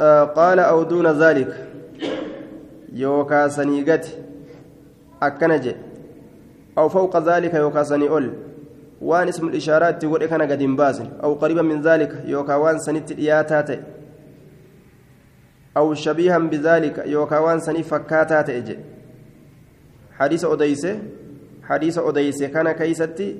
[0.00, 1.68] آه قال أو دون ذلك
[2.92, 4.06] يوكا سنيقت
[5.22, 5.74] أكنج
[6.78, 7.82] أو فوق ذلك يوكا
[9.00, 13.12] سنيئل وان اسم الإشارات تقول كان قد باس أو قريبا من ذلك يوكا وان سنت
[13.12, 13.70] إياتات
[15.76, 18.78] أو شبيها بذلك يوكا وان سني فكاتات إجي
[20.18, 20.98] حديث أديسه
[21.62, 23.36] حديث أديسه كان كيستي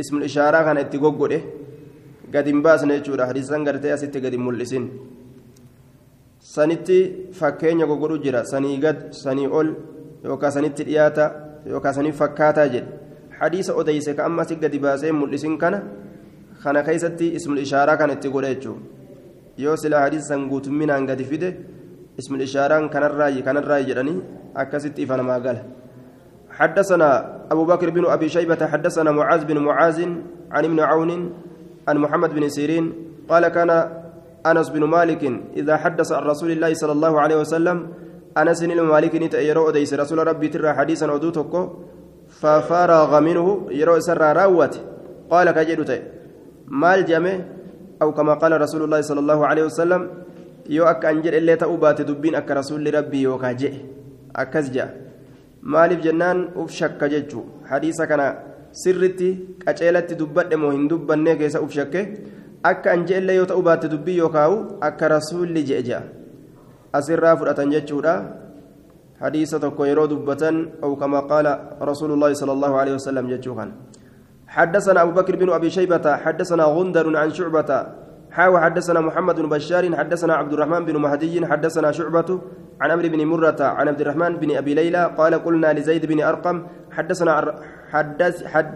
[0.00, 1.40] اسم الإشارة كان اتقوقه
[2.34, 4.90] قد باس نيجورا حديثا قرتي أستي قد ملسين
[6.42, 8.44] sanitti fakkeenya goggodhu jira.
[8.44, 9.68] Sanii gad sanii ol
[10.24, 11.32] yookaan sanitti dhiyaata
[11.66, 13.01] yookaan sanii fakkaataa jedhe.
[13.42, 15.82] Hadiisa odeyse ka ammas gadi baasee mul'isin kana
[16.62, 18.82] kana keessatti ismul ishaaraa kan itti godha jechuudha
[19.64, 21.48] yoo silaa hadiisa san guutumminaan gadi fide
[22.20, 24.18] ismul ishaaraan kanarraayi kanarraayi jedhanii
[24.54, 25.62] akkasitti ifa namaa gala.
[26.52, 27.08] حدثنا
[27.52, 29.98] أبو بكر بن أبي شيبة حدثنا معاذ بن معاذ
[30.52, 31.10] عن ابن عون
[31.88, 32.92] عن محمد بن سيرين
[33.28, 33.70] قال كان
[34.46, 35.22] أنس بن مالك
[35.56, 37.88] إذا حدث عن رسول الله صلى الله عليه وسلم
[38.36, 41.52] أنس بن مالك يرو أديس رسول ربي ترى حديثا أدوتك
[42.42, 43.46] ففرغ منه
[43.80, 44.74] يرو سر راوت
[45.32, 45.90] قال كجدت
[46.82, 47.34] مال جمع
[48.02, 50.02] أو كما قال رسول الله صلى الله عليه وسلم
[50.68, 53.80] jedhe illee ta'uu baate dubbiin akka rasuulli rabbii yookaa jedhe
[54.42, 54.94] akkas jedha
[55.74, 58.26] maaliif jennaan uf shakka jechuu hadiisa kana
[58.82, 59.28] sirritti
[59.64, 62.00] qaceelatti dubbadhe moo hin dubbannee keessa uf shakke
[62.70, 64.56] akka an jedhe yoo ta'uu baate dubbii yookaawu
[64.88, 65.62] akka rasuulli
[69.60, 71.46] tokko yeroo dubbatan أو كما قال
[71.80, 73.72] رسول الله صلى الله عليه وسلم جتشوخا
[74.48, 77.70] حدثنا أبو بكر بن أبي شيبة حدثنا غندر عن شعبة.
[78.32, 82.40] حاو حدثنا محمد بن بشار حدثنا عبد الرحمن بن مهدي حدثنا شعبة
[82.80, 86.56] عن بن مرة عن عبد الرحمن بن أبي ليلى قال قلنا لزيد بن أرقم
[86.96, 87.32] حدثنا
[87.92, 88.72] حدث حد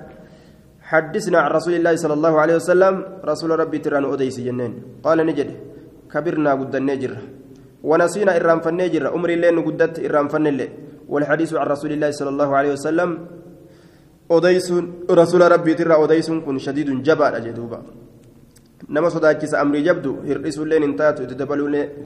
[0.80, 4.72] حدثنا عن رسول الله صلى الله عليه وسلم رسول ربي تران أديس جنين.
[5.04, 5.50] قال نجد
[6.12, 7.12] كبرنا قد النجر
[7.88, 10.68] ونسينا إرام فالنجر أمري اللين قدت إرام فنلي
[11.12, 13.10] والحديث عن رسول الله صلى الله عليه وسلم
[14.34, 14.68] أديس
[15.20, 17.80] رسول ربي ترى أديس كن شديد جبال أجدوبا.
[18.88, 21.34] nama sodaachisa amrii jabdu hir'isuulleen hin taatu itti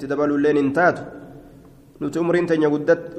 [0.09, 1.03] dabaluulleen hin taatu
[2.01, 2.71] nuti umriin teenya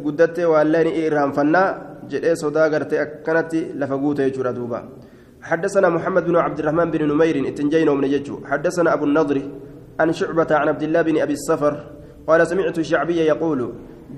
[0.06, 1.67] guddattee waalleen irraanfannaa
[2.13, 4.82] jedhee sodaa gartee akkanatti lafa guute jechuudha duuba
[5.41, 9.38] حدثنا محمد بن عبد الرحمن بن نمير اتنجين ومن يجو حدثنا أبو النضر
[10.00, 11.74] عن شعبة عن عبد الله بن أبي الصفر
[12.32, 13.60] قال سمعت الشعبي يقول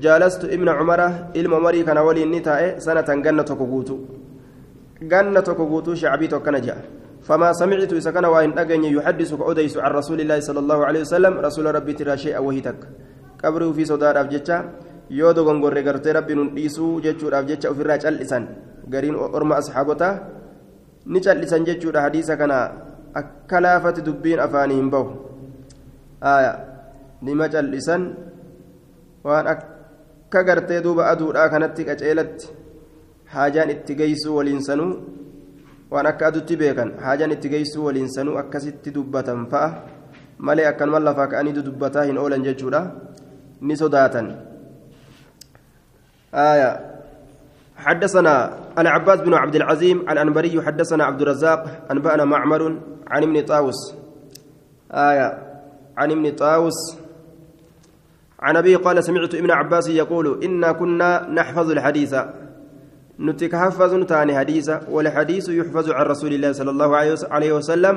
[0.04, 1.02] جالست ابن عمر
[1.36, 3.98] إلم عمري كان ولي النتاء سنة جنة كوكوتو.
[5.02, 6.78] جنة كوكوتو شعبي توكنا جاء.
[7.28, 11.34] فما سمعت إذا كان وإن أجن يحدثك أديس عن رسول الله صلى الله عليه وسلم
[11.40, 12.80] رسول ربي ترى شيئا وهيتك
[13.44, 14.58] قبره في صدار أفجتشا
[15.48, 18.44] غنغور غرتي ربي ننديسو جتشور أفجتشا وفي الراج الإسان
[18.94, 20.12] قرين أرمى أصحابته
[21.08, 22.52] نجال لسان جتشور حديثا كان
[23.16, 25.04] أكلافة دبين أفانيهم بو
[26.24, 26.54] آية.
[26.54, 26.73] نما
[27.26, 28.02] جال لسان
[29.24, 32.50] وأن akka gartee duuba aduudhaa kanatti qaceelatti
[33.34, 34.94] haajaan itti geessu waliin sanuu
[35.94, 39.70] waan akka adutti beekan haajaan itti geessuu waliin sanuu akkasitti dubbatan fa'a
[40.48, 42.82] malee akkanuma lafaa ka'anii dudubbataa hin oolan jechuudha
[43.62, 44.28] ni sodaatan
[46.34, 46.94] آية
[47.78, 52.62] حدثنا العباس بن عبد العزيم الأنبري حدثنا عبد الرزاق أنبأنا معمر
[53.08, 53.94] عن ابن طاووس
[54.92, 55.28] آية
[55.98, 56.98] عن ابن طاووس
[58.44, 62.16] عن أبي قال سمعت ابن عباس يقول إنا كنا نحفظ الحديث.
[63.20, 66.90] نتك حفظ تاني حديثا والحديث يحفظ عن رسول الله صلى الله
[67.32, 67.96] عليه وسلم.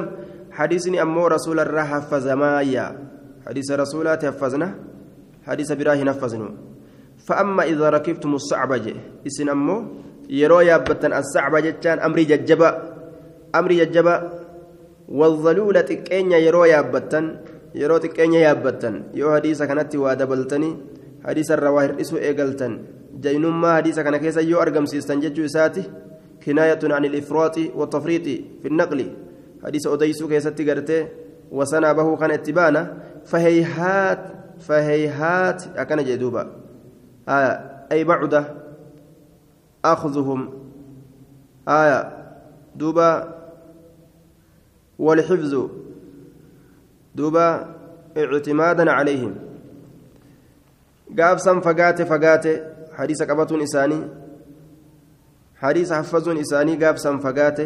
[0.53, 2.87] حديثني أمو رسول الله حفظ مايا.
[3.47, 4.69] حديث رسول تحفظنا
[5.47, 6.49] حديث براه نفذنا
[7.27, 8.87] فأما إذا ركبتم الصعبة
[9.27, 9.77] إسن أمو
[10.31, 12.71] يرو يابتن الصعبة جتان أمري ججبا.
[13.55, 14.17] أمري ججبا.
[15.09, 17.25] والظلولة تكينيا يرو يابتن
[17.81, 20.71] يرو تكينيا يابتن يو حديث كانت وادبلتني
[21.27, 22.73] حديث الرواهر إسو إيقلتن
[23.21, 25.83] جينما حديث كان كيسا يو أرقمسيستن ججو إساتي
[26.45, 28.27] كناية عن الإفراط والتفريط
[28.63, 29.01] في النقل
[29.65, 31.09] حديث أديسو كيستي قرتي
[31.53, 32.83] وسنا به كان اتبانا
[33.25, 34.23] فهيهات
[34.67, 36.43] فهيهات أكن جدوبا
[37.29, 37.53] آية
[37.93, 38.45] أي بعد
[39.85, 40.41] أخذهم
[41.69, 42.01] آية
[42.77, 43.11] دوبا
[44.99, 45.86] والحفظ دوبا
[48.17, 49.35] اعتمادا عليهم.
[51.19, 52.47] قابسا فقات فقات
[52.93, 54.01] حديث قبطون إساني.
[55.57, 57.59] حديث حفظون إساني قابسا فقات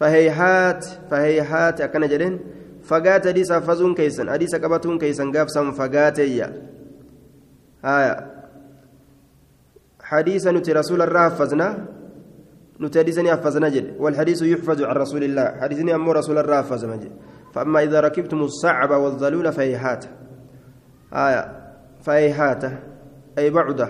[0.00, 2.40] فهيهات فهيهات أكن جدين
[2.84, 6.52] فقات حديث حفظون كيسن حديث قبطون كيسن قابسا فقات يا.
[7.84, 8.16] آية.
[10.02, 11.68] حديث نتي رسول الله حفظنا
[12.80, 15.46] نتي حديثني حفظنا جد والحديث يحفظ عن رسول الله.
[15.60, 17.12] حديثني أمو رسول الله حفظنا جد
[17.54, 20.04] فأما إذا ركبتم الصعب والظلول فهيهات.
[21.14, 21.42] آية.
[22.02, 22.64] فهيهات.
[23.38, 23.88] أي بعده.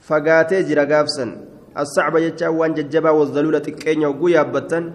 [0.00, 1.26] فقاتي جرى قابسا
[1.78, 4.92] الصعب يجا وان ججبا والظلولة تكين يوقو يابتن.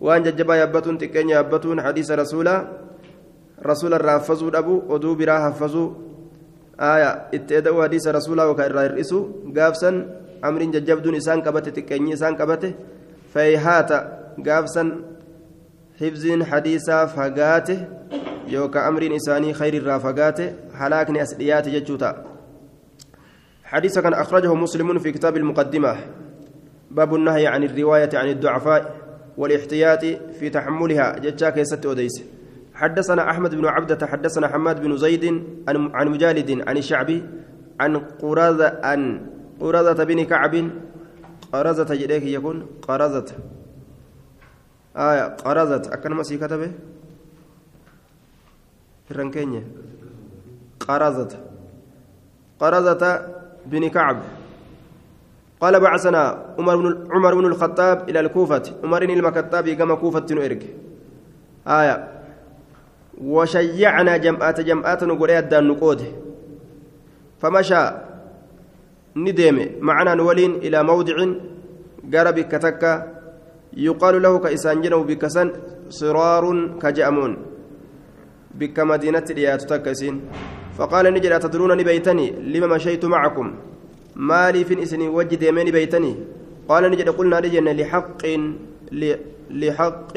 [0.00, 1.82] وان ججبا يابتون تكين يابتون.
[1.82, 2.56] حديث رسولا.
[3.66, 5.92] رسول الرافزو أبو ودو برا حفظو
[6.80, 7.10] آية.
[7.34, 9.90] اتدوا حديث رسولا وكان الرئيسو قابسا
[10.44, 12.72] أمر ججبدون إسان قبته تكين إسان قبته
[13.34, 13.90] فهيهات.
[14.46, 15.17] قابسا
[16.00, 17.86] حفظ حديثا فقاته
[18.48, 20.40] يوكا أمر إساني خير الرافقات
[20.74, 22.24] هلاكني أسديات جتشوتا
[23.64, 25.96] حديث كان أخرجه مسلم في كتاب المقدمة
[26.90, 28.96] باب النهي عن الرواية عن الضعفاء
[29.36, 30.04] والاحتياط
[30.38, 32.22] في تحملها جتشا كيست أوديس
[32.74, 35.24] حدثنا أحمد بن عبدة حدثنا حماد بن زيد
[35.68, 37.22] عن مجالد عن الشعبي
[37.80, 39.26] عن قرازة عن
[39.60, 40.70] قرازة بن كعب
[41.52, 43.26] قرازة جديك يكون قرازة
[44.96, 46.72] آية قرازة أكن ما سي كتبه
[49.10, 49.66] الرنكينية
[50.80, 51.28] قرازة
[52.60, 53.26] قرازة
[53.66, 54.22] بن كعب.
[55.60, 58.62] قال بعثنا عمر بن عمر بن الخطاب إلى الكوفة.
[58.84, 60.62] عمر بن الخطاب كما كوفة نؤرك
[61.66, 62.08] آية.
[63.20, 66.04] وشيعنا جمعات جمعات نقول الدان نقود.
[67.40, 67.90] فمشى.
[69.16, 69.68] ندم.
[69.80, 71.26] معنا نولين إلى موضع.
[72.14, 73.17] قرب كتكا
[73.76, 75.52] يقال له كإسانجن بكسن
[75.88, 76.44] صرار
[76.82, 77.32] كجأمون
[78.54, 80.20] بك مدينة ريات تكسين.
[80.78, 83.54] فقال نجد أتدرون بيتني لما مشيت معكم؟
[84.16, 86.14] مالي في إسني وجد يمين بيتني.
[86.68, 88.22] قال نجد قلنا نجد لحق
[89.50, 90.16] لحق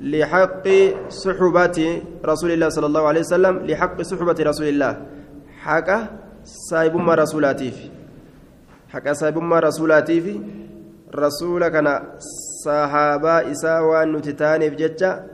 [0.00, 0.66] لحق
[1.08, 1.78] صحبة
[2.24, 3.54] رسول الله صلى الله عليه وسلم.
[3.66, 4.92] لحق صحبة رسول الله.
[5.58, 5.88] حق
[6.44, 7.72] سايب ما رسولاتي
[8.88, 10.40] حق سايب ما رسولاتي
[13.52, 15.24] إساء وأن نتتاني بججة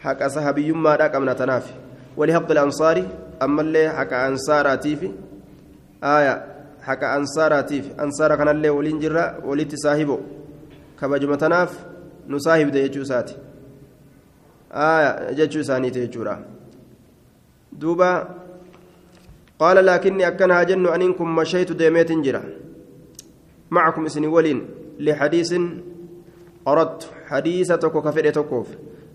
[0.00, 1.72] حق صحابي ما راك من تنافي
[2.16, 3.04] ولحق الأنصار
[3.42, 5.12] أما اللي حق أنصاراتي في
[6.04, 6.34] آية
[6.82, 10.18] حق أنصاراتي في أنصار كان اللي ولين جرا وليت صاحبه.
[11.00, 11.72] كبجمة تناف
[12.28, 13.36] نصاحب ده يجوساتي
[14.72, 16.44] آية جتشو ثاني تيجورا
[17.72, 18.28] دوبا
[19.58, 22.42] قال لكني أكنها جن أنكم مشيت ديميت جرا.
[23.70, 24.60] معكم اسني ولين.
[25.04, 25.50] لحديث
[26.68, 28.68] أردت حديثتك كفر تكوف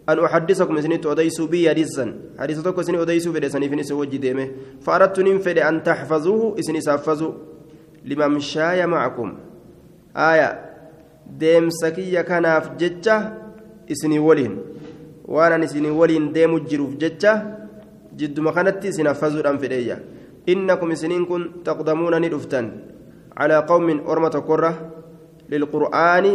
[0.09, 2.05] أن أحدثكم سنت أديسوا بي حديثا
[2.41, 4.47] حديث توكو سني أديسوا بي سني فيني سوجي ديمه.
[4.85, 6.59] فأردت ننفد أن تحفظوه.
[6.59, 7.33] اسني سافزوا
[8.05, 9.29] لما مشاي معكم.
[10.17, 10.49] آية.
[11.39, 13.17] ديم سكية كناف ججة.
[13.91, 14.53] إسني ولين.
[15.27, 17.31] waan ani isin waliin deemu jiruuf jecha
[18.13, 19.97] jidduma kanatti isin haffazuudhaan fedheeyya
[20.45, 22.69] innakum isiniin kun taqdamuuna ni dhuftan
[23.33, 24.05] calaa qawmin
[25.49, 26.33] lilqur'aani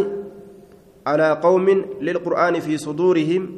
[1.04, 3.48] calaa qawmin lilqur'aani fi suduurihim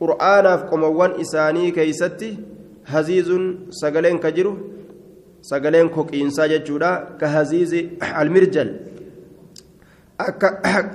[0.00, 2.30] qur'aanaaf qomowwan isaanii keeysatti
[2.92, 3.44] haziizun
[3.80, 4.52] sagaleen ka jiru
[5.40, 8.70] sagaleen koqiinsaa jechuudha ka haziizi almirjal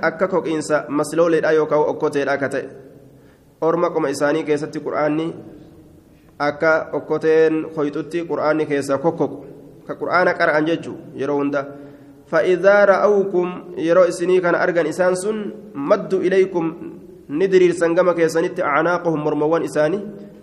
[0.08, 2.66] akka koqiinsa maslooleedha yookaan okkoteedha ka ta'e
[3.60, 5.26] orma qoma isaanii keessatti qur'aanni
[6.38, 9.38] akka okkoteen hoyxutti qur'aanni keessaa kokkoqu
[9.86, 11.64] ka qur'aana qara'an jechuu yeroo hunda
[12.32, 15.36] فإذا رأوكم يروا إسني كان أرجن إسان سن
[15.74, 16.64] مدوا إليكم
[17.30, 19.98] ندري سنجما كيسنت أعناقهم مرموان إساني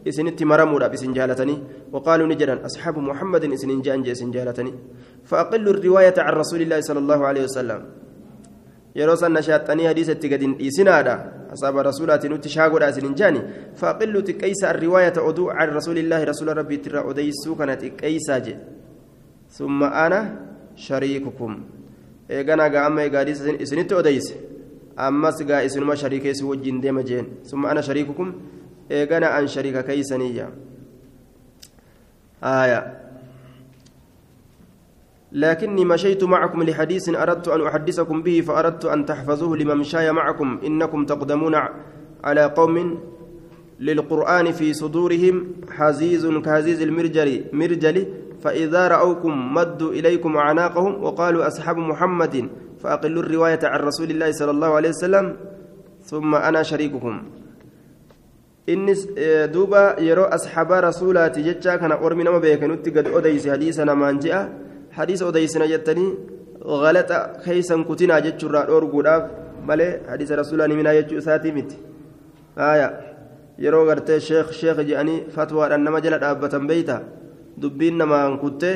[0.10, 1.56] إسنت مرمودا بسن جالتني
[1.94, 4.74] وقالوا نجرا أصحاب محمد إسن جان جيسن جالتني
[5.30, 7.82] فأقلوا الرواية عن رسول الله صلى الله عليه وسلم
[9.00, 11.14] hadiisatti gadi hin dhiisinaadha
[11.54, 13.42] asaaba rasuulaatiin nutti shaagodha isin hin jaani
[13.82, 18.60] faaqillu xiqqeeysa arriwaayata oduu can rasuulillaahi rasuula rabbiitirraa odeysuu kana xiqqeeysaa jedhe
[19.58, 20.20] summa ana
[20.86, 21.79] shariikukum
[22.30, 24.38] eegana gaa amma egaa hadiisa isinitti odeyse
[24.96, 28.34] ammas gaa isinuma shariikeessi wajjin deema jeen summa ana shariikukum
[28.90, 30.50] eegana an shariika keeysaniyya
[32.44, 33.00] aayaa
[35.32, 41.56] لكني مشيت معكم لحديث أردت أن أحدثكم به فأردت أن تحفظوه لممشاي معكم إنكم تقدمون
[42.24, 43.00] على قوم
[43.80, 45.36] للقرآن في صدورهم
[45.70, 48.06] حزيز كهزيز المرجل مرجل
[48.44, 52.50] فإذا رأوكم مدوا إليكم أعناقهم وقالوا أصحاب محمد
[52.84, 55.26] فأقلوا الرواية عن رسول الله صلى الله عليه وسلم
[56.04, 57.16] ثم أنا شريككم
[58.70, 59.08] innis
[59.54, 64.42] duuba yeroo asxaabaa rasuulaati jechaa kana ormi nama beekanutti gad odeyse hadiisa namaan je'a
[64.98, 66.12] hadiisa odeysina jettanii
[66.84, 69.24] galata keeysan kutinaa jechuurraa dhoorguudhaaf
[69.70, 71.80] malee hadiisa rasuulaa himinaa jechuu isaatii miti
[72.72, 72.88] aya
[73.66, 77.02] yeroo gartee sheek sheek je'anii fatwaadhaan nama jala dhaabbatan beeyta
[77.62, 78.76] dubbiin namaan kuttee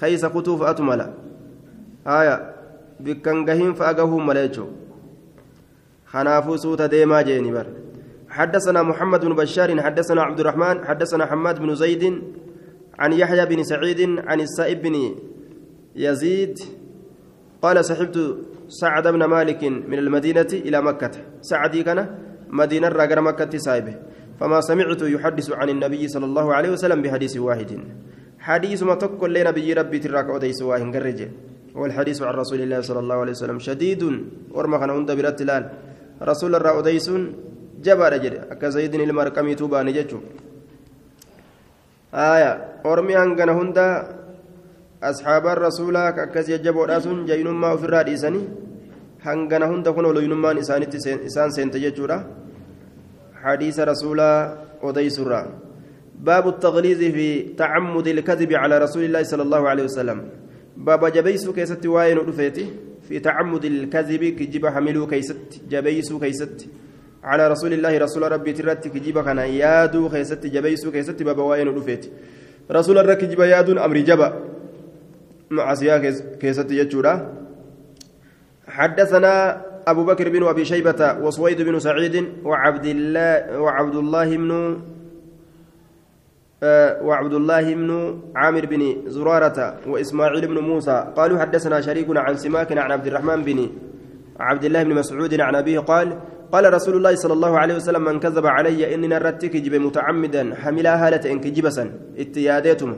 [0.00, 1.06] keeysa kutuu fa'atu mala.
[2.04, 2.34] Aya
[3.00, 4.68] bikkan gahiin fa'a gahuun mala jechuu
[6.12, 7.66] kanaafuu suuta deemaa jeeni bar.
[8.32, 12.22] حدثنا محمد بن بشار حدثنا عبد الرحمن حدثنا حماد بن زيد
[12.98, 15.14] عن يحيى بن سعيد عن السائب بن
[15.96, 16.58] يزيد
[17.62, 18.36] قال صحبت
[18.68, 21.10] سعد بن مالك من المدينة إلى مكة
[21.40, 21.98] سعدي كان
[22.48, 23.94] مدينة راجر مكة سايبه
[24.42, 27.70] فما سمعت يحدث عن النبي صلى الله عليه وسلم بحديث واحد
[28.38, 31.20] حديث ما تقول لنا بي ربي تراك أديس واهن قرج
[31.78, 34.02] والحديث عن رسول الله صلى الله عليه وسلم شديد
[34.50, 35.64] ورمخنا عند برتلال
[36.22, 37.08] رسول الله أديس
[37.82, 40.22] jedhe akka zaydin ilma arqamiituu baane jechuun
[42.12, 43.86] aya ormi hangana hunda
[45.00, 48.46] asxaabaan rasuulaa akkas jajjaboodhaa sun jaynummaa ofirraa dhiisanii
[49.24, 50.98] hangana hunda kun oloynummaan isaanitti
[53.44, 55.46] hadiisa rasuulaa odeysurraa
[56.22, 60.18] باب التغليظ في تعمد الكذب على رسول الله صلى الله عليه وسلم.
[60.76, 62.66] باب جبيس كيست واين رفيتي.
[63.08, 66.68] في تعمد الكذب كجب حملو كيست جبيس كيست.
[67.24, 72.10] على رسول الله رسول ربي ترت كجب كان يادو كيست جبيس كيست باب واين رفيتي.
[72.70, 74.28] رسول الله كجب يادون أمر جبا.
[75.50, 75.98] معصية
[76.40, 77.14] كيست يجورا
[78.68, 79.34] حدثنا
[79.86, 84.80] أبو بكر بن أبي شيبة وصويد بن سعيد وعبد الله وعبد الله بن
[86.62, 92.78] آه، وعبد الله بن عامر بن زرارة وإسماعيل بن موسى قالوا حدثنا شريك عن سماك
[92.78, 93.70] عن عبد الرحمن بن
[94.40, 96.18] عبد الله بن مسعود عن أبيه قال
[96.52, 101.06] قال رسول الله صلى الله عليه وسلم من كذب علي إني نرتك جب متعمدا حملا
[101.06, 102.96] هالة إنك جبسا اتياديتم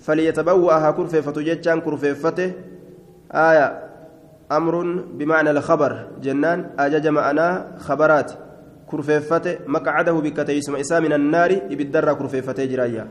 [0.00, 2.52] فليتبوأها كرفة فتججان كرفة
[3.32, 3.85] آية
[4.52, 6.06] أمر بمعنى الخبر.
[6.22, 8.32] جنان أجج معنا خبرات.
[8.86, 13.08] كرفيفته مقعده بكتيسم إسا من النار يبدر كرفيفته جرايا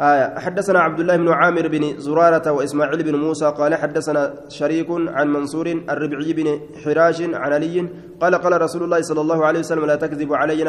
[0.00, 0.38] آية.
[0.38, 5.66] حدثنا عبد الله بن عامر بن زرارة وإسماعيل بن موسى قال حدثنا شريك عن منصور
[5.66, 7.88] الربعي بن حراش عن علي
[8.20, 10.64] قال قال رسول الله صلى الله عليه وسلم لا تكذب علي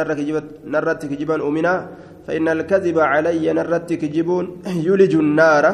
[0.65, 1.89] نرت كجبا أمنا
[2.27, 5.65] فإن الكذب علي نرت كجبون يولج النار.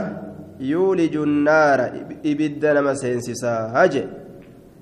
[0.59, 1.79] يولج النار
[2.25, 4.03] إبدنا مسينسسا هاجي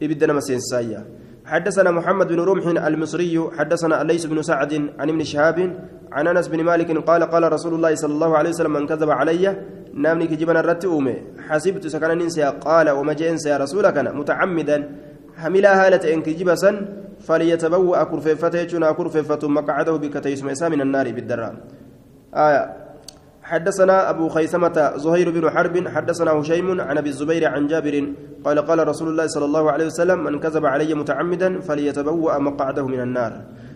[0.03, 1.03] إبدنا مسينسا
[1.45, 5.57] حدثنا محمد بن رمح المصري حدثنا ليس بن سعد عن ابن شهاب
[6.11, 9.55] عن أنس بن مالك قال قال رسول الله صلى الله عليه وسلم من كذب علي
[9.93, 11.15] نامني كجبنا الرت أومي.
[11.47, 14.77] حسبت سكن ننسى قال وما جئنس يا رسولك متعمدا.
[15.37, 16.71] حملا هالة إن كجبسا
[17.19, 21.57] فليتبوأ كرفيفته كرفيفة مقعده بكتيس من النار بالدرام.
[22.35, 22.82] آية.
[23.53, 27.95] حدثنا أبو خيثمة زهير بن حرب حدثنا هشيم عن أبي الزبير عن جابر
[28.45, 32.99] قال قال رسول الله صلى الله عليه وسلم من كذب علي متعمدا فليتبوأ مقعده من
[32.99, 33.33] النار.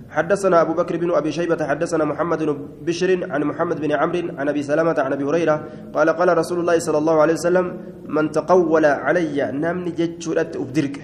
[0.09, 2.57] حدثنا أبو بكر بن أبي شيبة حدثنا محمد بن
[2.87, 5.55] بشر عن محمد بن عمرو عن أبي سلمة عن أبي هريرة
[5.95, 7.65] قال قال رسول الله صلى الله عليه وسلم
[8.15, 10.97] من تقول علي نمني جتشورت أبدرك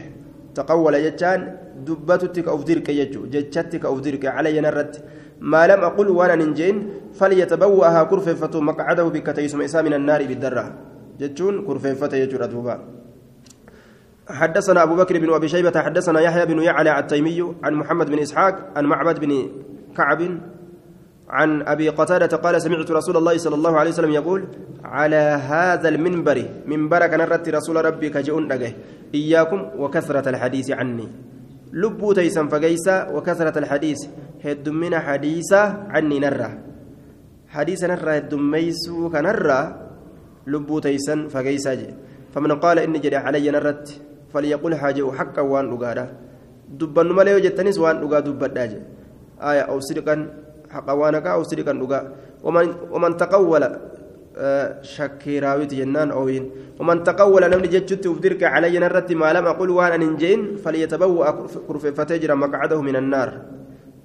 [0.56, 1.40] تقول جتان
[1.88, 4.96] دبتك أبدرك يجو جتشتك أبدرك علي نرت.
[5.42, 10.66] ما لم أقل وأنا ننجين فليتبوأها كرفيفة مقعده بكتيسم إسا من النار بالدرة.
[11.20, 12.76] جتشون كرفيفة يجور دوبا
[14.30, 18.56] حدثنا أبو بكر بن أبي شيبة حدثنا يحيى بن يعلى التيمي عن محمد بن إسحاق
[18.76, 19.32] عن معبد بن
[19.98, 20.22] كعب
[21.30, 24.48] عن أبي قتادة قال سمعت رسول الله صلى الله عليه وسلم يقول
[24.84, 25.16] على
[25.50, 28.52] هذا المنبر منبر كان رسول ربي كجئون
[29.14, 31.08] إياكم وكثرة الحديث عني.
[31.74, 34.00] لبو تيسن فقيسا وكثرة الحديث
[34.46, 36.50] هدمنا حديثا عني نرى
[37.50, 39.62] حديث نرى هدميسو كنرى
[40.48, 41.74] لبو تيسن فقيسا
[42.34, 43.86] فمن قال إني جري علي نرت
[44.34, 46.06] فليقول حاجة حقا وان لقادا
[46.80, 48.64] دبن مليو جتنس وان لقا دبدا
[49.42, 50.16] آية أو صدقا
[50.70, 52.00] حقا وانك أو صدقا لقا
[52.44, 53.64] ومن, ومن تقول
[56.12, 56.46] ooyin
[56.80, 60.42] waman taqawwala namni jechutti uf dirqe calayya narratti maa lam aqul waan an hin je'in
[60.58, 61.34] falyatabawwa'a
[61.68, 63.46] kurfeeffatee jira maqcadahu min annaar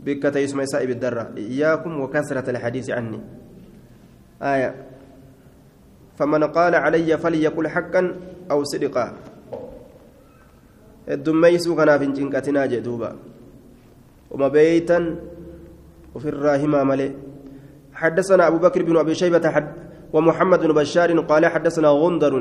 [0.05, 3.21] bikka teessuma isaa ibiddarra iyaakum wakasrata alxadiisi canni
[4.43, 4.75] آية
[6.19, 8.03] فمن قال علي فليقل حقا
[8.51, 9.13] أو صدقا
[11.09, 13.17] الدميس كان في جنكتنا جدوبا
[14.31, 15.17] وما بيتا
[16.15, 17.11] وفي الراهما ملئ
[17.95, 22.35] حدثنا أبو بكر بن أبي شيبة حد ومحمد بن بشار قال حدثنا غندر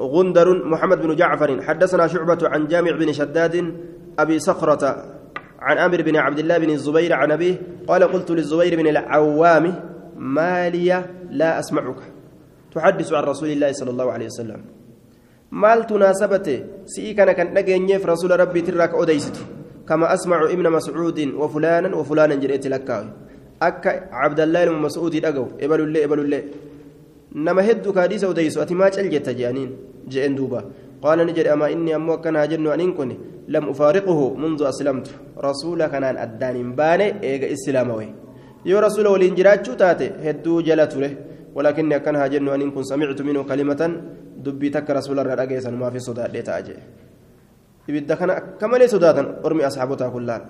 [0.00, 1.62] غندر محمد بن جعفر.
[1.62, 3.74] حدثنا شعبة عن جامع بن شداد
[4.18, 5.04] أبي صخرة
[5.60, 7.54] عن أمر بن عبد الله بن الزبير عن أبيه
[7.88, 9.74] قال قلت للزبير بن العوام
[10.16, 12.00] ما لي لا أسمعك.
[12.74, 14.60] تحدث عن رسول الله صلى الله عليه وسلم.
[15.50, 19.42] maal tunaasabate si'ii kana kan dhageenyeef rasuula ka odeysitu
[19.84, 23.10] kama asmacu ibna mascuudin wa fulaanan wa fulaanan jedheetti lakkaawe
[23.68, 26.42] akka cabdallaa ilma mas'uudii dhagahu ebalullee ebalullee
[27.46, 29.70] nama hedduu kaadhiisa odeysu ati maa cal jetta je'aniin
[30.12, 30.60] je'en duuba
[31.02, 33.12] qaala ni jedhe amaa inni ammoo akkanaa jennu aniin kun
[33.54, 35.10] lam ufaariquhu mundu aslamtu
[35.48, 38.06] rasuula kanaan addaan hin baane eega islaamawe
[38.70, 41.10] yoo rasuula waliin jiraachuu taate hedduu jala ture
[41.54, 43.82] ولكني أكن هاجن أن كن سمعت منه كلمة
[44.44, 46.62] دبي تك رسول الله رجيسا ما في صداع ديتا
[47.90, 50.42] ibidda kana akka malee sodaatan ormi asxaabotaa kullaan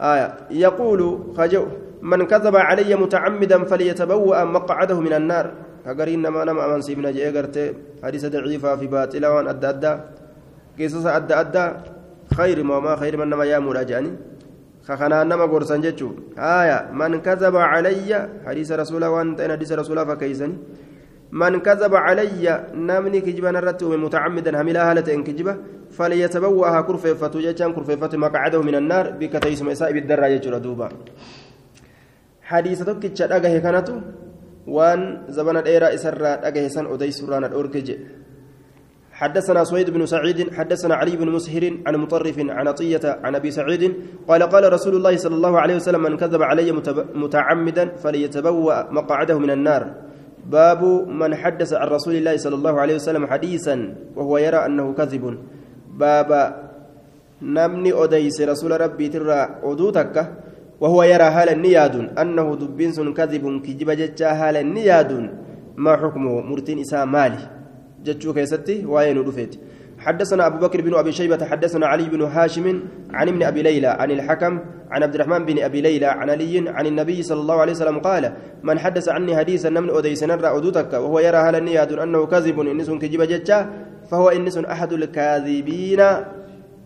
[0.00, 0.28] آية.
[0.50, 1.00] يقول
[1.36, 1.64] خجو
[2.02, 5.46] من كذب علي متعمدا فليتبوأ مقعده من النار.
[5.84, 7.46] كغرين ما نما أمن سيبنا جاء
[8.04, 9.92] حديث ضعيفة في باطلة وان أدى أدى.
[10.80, 11.66] قصص أدى أدى.
[12.36, 14.12] خير ما ما خير من نما يا مراجعني
[14.88, 16.78] كخنا نما غورسان جچو آية.
[16.92, 20.56] من كذب علي حديث رسول وانت ان حديث رسول فكيسني
[21.32, 25.22] من كذب علي نمني كجبا نرت متعمدا هملا هالة إن
[26.00, 30.88] فليتبوأها كرفيفة جتان كرفيفة مقعده من النار بكتيس مسائب الدراجة دوبا.
[32.50, 34.00] حديث tokkicha dhagahe kanatu
[34.66, 38.00] waan zabana dheeraa isarraa dhagahe san odeysurraa na dhorke
[39.20, 43.94] حدثنا سويد بن سعيد حدثنا علي بن مسهر عن مطرف عن عطية عن أبي سعيد
[44.28, 46.72] قال قال رسول الله صلى الله عليه وسلم من كذب علي
[47.14, 49.82] متعمدا فليتبوأ مقعده من النار.
[50.46, 50.82] باب
[51.20, 53.76] من حدث عن رسول الله صلى الله عليه وسلم حديثا
[54.16, 55.24] وهو يرى أنه كذب.
[56.00, 56.30] باب
[57.42, 60.16] نمني أديس رسول ربي ترى أدوتك
[60.80, 65.10] وهو يرى هال النياد أنه دبين كذب كجب جتشا هال النياد
[65.76, 67.42] ما حكمه مرتين إساء مالي
[68.04, 69.54] جتشو كيستي وين رفيت
[69.98, 72.80] حدثنا أبو بكر بن أبي شيبة حدثنا علي بن هاشم
[73.10, 74.58] عن ابن أبي ليلى عن الحكم
[74.90, 78.32] عن عبد الرحمن بن أبي ليلى عن علي عن النبي صلى الله عليه وسلم قال
[78.62, 82.90] من حدث عني حديثا نمن أديس نرى أدوتك وهو يرى هل النياد أنه كذب إنس
[82.90, 83.70] كجب جتشا
[84.10, 86.02] فهو إنس أحد الكاذبين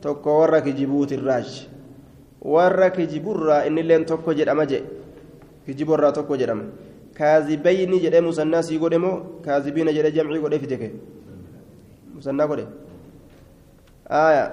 [0.02, 1.50] تكورك جبوت الراج
[2.96, 4.84] kijiburraa innilleen tokko jedhama je
[5.66, 6.64] kijiburraa tokko jedhama
[7.16, 10.90] kaazibayni jedhee musannaa sii godhe moo kaazibiina jedhee jamcii godhee fite ke
[12.14, 12.66] musannaa godhe
[14.08, 14.44] aya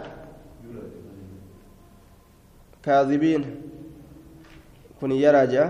[2.82, 3.44] kaazibiin
[5.00, 5.68] kun yaraa jea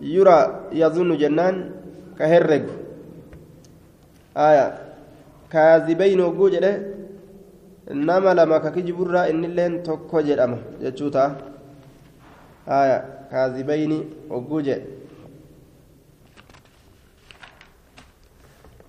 [0.00, 1.64] yuraa yazunnu jennaan
[2.16, 2.24] ka
[5.52, 6.72] kaazibayni hogguu jedhe
[8.08, 11.50] nama lama ka kijiburraa innilleen tokko jedhama jechuu ta'a
[12.68, 14.82] آية كاذبين وجوجة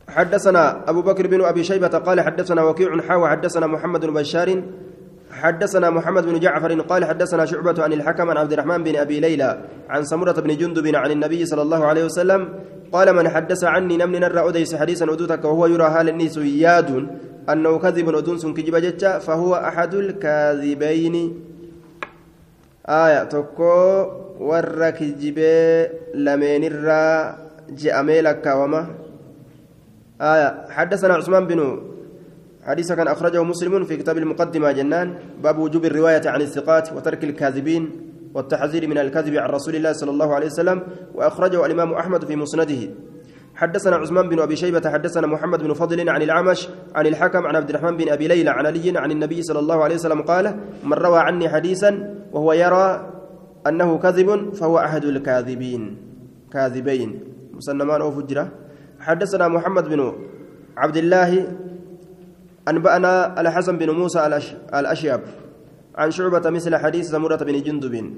[0.09, 4.64] حدثنا أبو بكر بن أبي شيبة قال حدثنا وكيع حاوى حدثنا محمد بن بشار
[5.41, 9.61] حدثنا محمد بن جعفر قال حدثنا شعبة عن الحكم عن عبد الرحمن بن أبي ليلى
[9.89, 12.49] عن سمرة بن جندب عن النبي صلى الله عليه وسلم
[12.91, 17.07] قال من حدث عني نمن نرى أديس حديثا أدوتك وهو يرى هال النيس ياد
[17.49, 21.15] أنه كذب أدونس كجب جتة فهو أحد الكاذبين.
[22.85, 24.05] آية تكو
[26.67, 27.35] الرا
[27.69, 28.87] جأمي لك وما.
[30.21, 31.81] آية حدثنا عثمان بن
[32.62, 37.89] حديث كان أخرجه مسلم في كتاب المقدمة جنان باب وجوب الرواية عن الثقات وترك الكاذبين
[38.34, 40.82] والتحذير من الكذب عن رسول الله صلى الله عليه وسلم
[41.16, 42.89] وأخرجه الإمام أحمد في مسنده.
[43.55, 47.70] حدثنا عثمان بن أبي شيبة حدثنا محمد بن فضل عن الأعمش عن الحكم عن عبد
[47.70, 51.20] الرحمن بن أبي ليلى عن علي عن النبي صلى الله عليه وسلم قال من روى
[51.20, 53.12] عني حديثا وهو يرى
[53.68, 55.97] أنه كذب فهو أحد الكاذبين.
[56.53, 57.20] كاذبين.
[57.53, 58.51] مسلمان أو فجرة.
[58.99, 60.14] حدثنا محمد بن
[60.78, 61.47] عبد الله
[62.68, 64.39] انبانا الحسن بن موسى
[64.74, 65.22] الاشياب
[65.95, 68.14] عن شعبة مثل حديث زمرة بن جندب.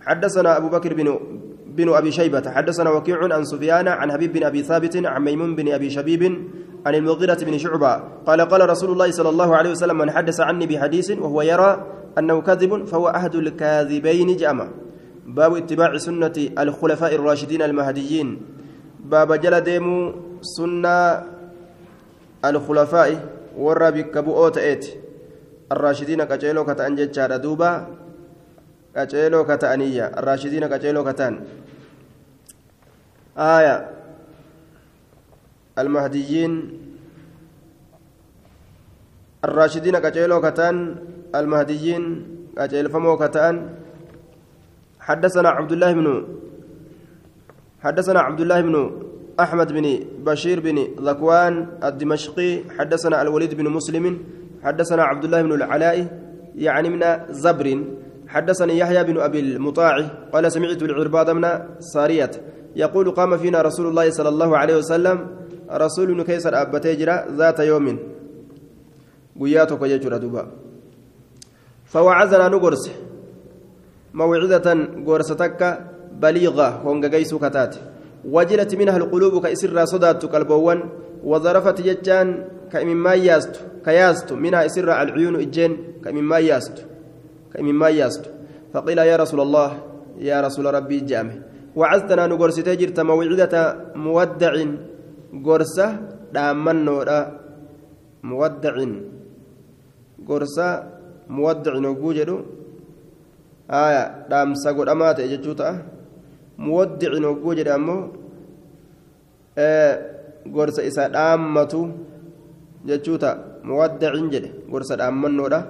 [0.00, 1.18] حدثنا أبو بكر بن
[1.66, 2.50] بن أبي شيبة.
[2.50, 6.22] حدثنا وكيع عن سفيان عن حبيب بن أبي ثابت عن ميمون بن أبي شبيب
[6.86, 7.94] عن المغيرة بن شعبة.
[8.26, 11.86] قال قال رسول الله صلى الله عليه وسلم من حدث عني بحديث وهو يرى
[12.18, 14.68] أنه كذب فهو أحد الكاذبين جأما
[15.26, 18.40] باب اتباع سنة الخلفاء الراشدين المهديين.
[19.04, 19.62] باب جل
[20.42, 21.22] سنة
[22.44, 23.37] الخلفاء.
[23.58, 24.84] ورى بكبؤوت إيت
[25.72, 27.72] الراشدين كجيلو كتأنجج دوبا
[28.94, 31.34] كجيلو كتأنية الراشدين كجيلو كتان
[33.38, 33.76] آية
[35.78, 36.52] المهديين
[39.44, 40.74] الراشدين كجيلو كتان
[41.34, 42.02] المهديين
[42.56, 43.54] كجيل فمو كتان
[45.00, 46.06] حدثنا عبد الله بن
[47.84, 48.74] حدثنا عبد الله بن
[49.40, 49.86] أحمد بن
[50.24, 54.18] بشير بن ذكوان الدمشقي حدثنا الوليد بن مسلم
[54.62, 56.06] حدثنا عبد الله بن العلاء
[56.54, 57.84] يعني من زبر.
[58.28, 60.00] حدثني يحيى بن أبي المطاع
[60.32, 61.44] قال سمعت العرباض من
[61.80, 62.30] سارية
[62.76, 65.26] يقول قام فينا رسول الله صلى الله عليه وسلم
[65.70, 67.98] رسول كيسر أبتي جرا ذات يوم.
[69.40, 70.46] قياتك يجرى دبا
[71.84, 72.90] فوعزنا نقرس
[74.14, 74.68] موعظة
[75.06, 75.60] قرستك
[76.22, 77.74] بليغة هونغايسو كتات
[78.34, 80.80] وجلت منها القلوب كإسر صدات قلبوان
[81.24, 83.54] وظرفت ججان كمما ياست
[83.84, 85.72] كياست منها إسر العيون إجين
[86.04, 86.76] كمما ياست
[87.54, 88.24] كمما ياست
[88.72, 89.70] فقيل يا رسول الله
[90.18, 91.36] يا رسول ربي جامه
[91.76, 93.52] وعزتنا نقرستي جرت موعدة
[93.94, 94.54] مودع
[95.46, 95.86] قرصة
[96.34, 97.18] دامنورا
[98.22, 98.76] مودع.
[100.28, 100.68] قرصة
[101.28, 102.38] مودع نقوجدو
[103.70, 105.70] آية دام سقود أمات جتوتا
[106.58, 108.17] مودع نقوجد أمو.
[110.46, 111.80] gorsa isa dhaammatu
[112.86, 113.62] jechuu ta'a.
[113.68, 115.60] Muwaddacin jedhe gorsa dhaammannoodha.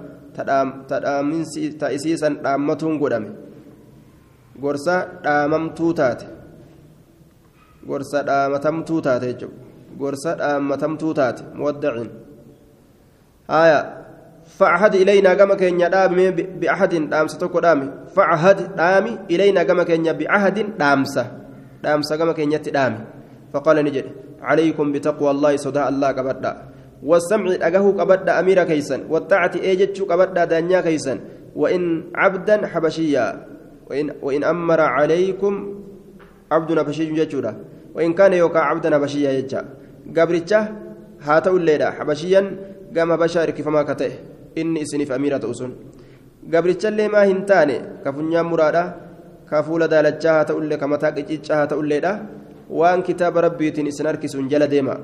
[1.79, 3.29] Ta isiisan dhaammatuun godhame.
[4.61, 6.25] Gorsa dhaamamtuu taate.
[7.87, 9.57] Gorsa dhaamatamtuu taate jechuudha.
[9.99, 12.09] Gorsa dhaammatamtuu taate muwaddacin
[13.47, 13.85] haayaa.
[14.49, 16.17] فعهد إلينا كما كان يدام
[16.57, 21.25] بأحد دامسة تكو دامي فعهد دامي إلينا كما كان بعهد دامسة
[21.83, 23.18] دامسة كما كان يتدامي
[23.53, 24.05] فقال نجد
[24.41, 26.53] عليكم بتقوى الله صدى الله كبدأ.
[27.03, 31.19] والسمع أجاه كبدأ أمير كيسا والطاعة إيجتش كبدأ دانيا كيسا
[31.55, 33.25] وإن عبدا حبشيا
[33.89, 35.53] وإن وإن أمر عليكم
[36.51, 37.53] عبدنا حبشي جتشورا.
[37.95, 39.65] وإن كان يوكا عبدا حبشيا يجا.
[40.17, 40.61] قبرتشه
[41.21, 42.41] هاتو الليلة حبشيا
[42.95, 44.11] قام بشارك فما كته.
[44.57, 45.71] إني إسنف أميرة أسن.
[46.53, 48.83] قبرتشه اللي ما هنتاني كفنيا مرادا
[49.51, 52.13] كفولة دالتشا هاتو اللي كمتاك إجتشا هاتو الليلة.
[52.69, 54.97] وان كتاب ربي إسن أركسون جل ديما.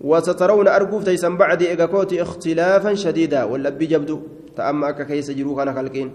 [0.00, 3.44] وسترون أرجوف تيسن بعد إيجاكوتي اختلافا شديدا.
[3.44, 4.18] والأبي جبدو.
[4.56, 6.10] تأما أكا كيس جروك أنا خلقين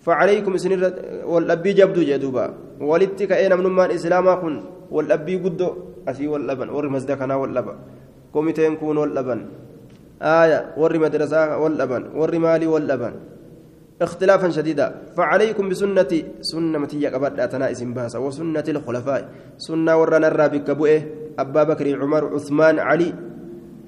[0.00, 0.92] فعليكم سنر
[1.24, 2.44] والأبي جبدو جدوبا.
[2.80, 4.54] ولدتك أين من من إسلاما كن
[4.90, 5.68] والأبي قدو.
[6.08, 6.68] أسي واللبن.
[6.68, 7.76] ور مزدكنا واللبن.
[8.32, 9.40] كوميتين كون واللبن.
[10.22, 10.74] آية.
[10.76, 12.02] ور مدرسة واللبن.
[12.14, 13.12] ور مالي واللبن.
[14.04, 14.94] اختلافا شديدا.
[15.16, 19.28] فعليكم بسنتي سنة متي قبل أتنا اسم باسا وسنة الخلفاء.
[19.58, 21.02] سنة ورنا الرابك بؤه
[21.38, 23.14] أبا بكر عمر عثمان علي.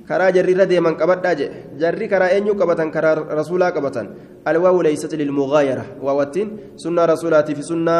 [0.08, 1.48] كرا جري ردي من قبل أجي
[1.80, 4.02] جري كرا أنيو قبطا كرا رسولا قبطا
[4.48, 5.84] الواو ليست للمغايرة.
[6.02, 7.96] ووتين سنة رسولاتي في سنة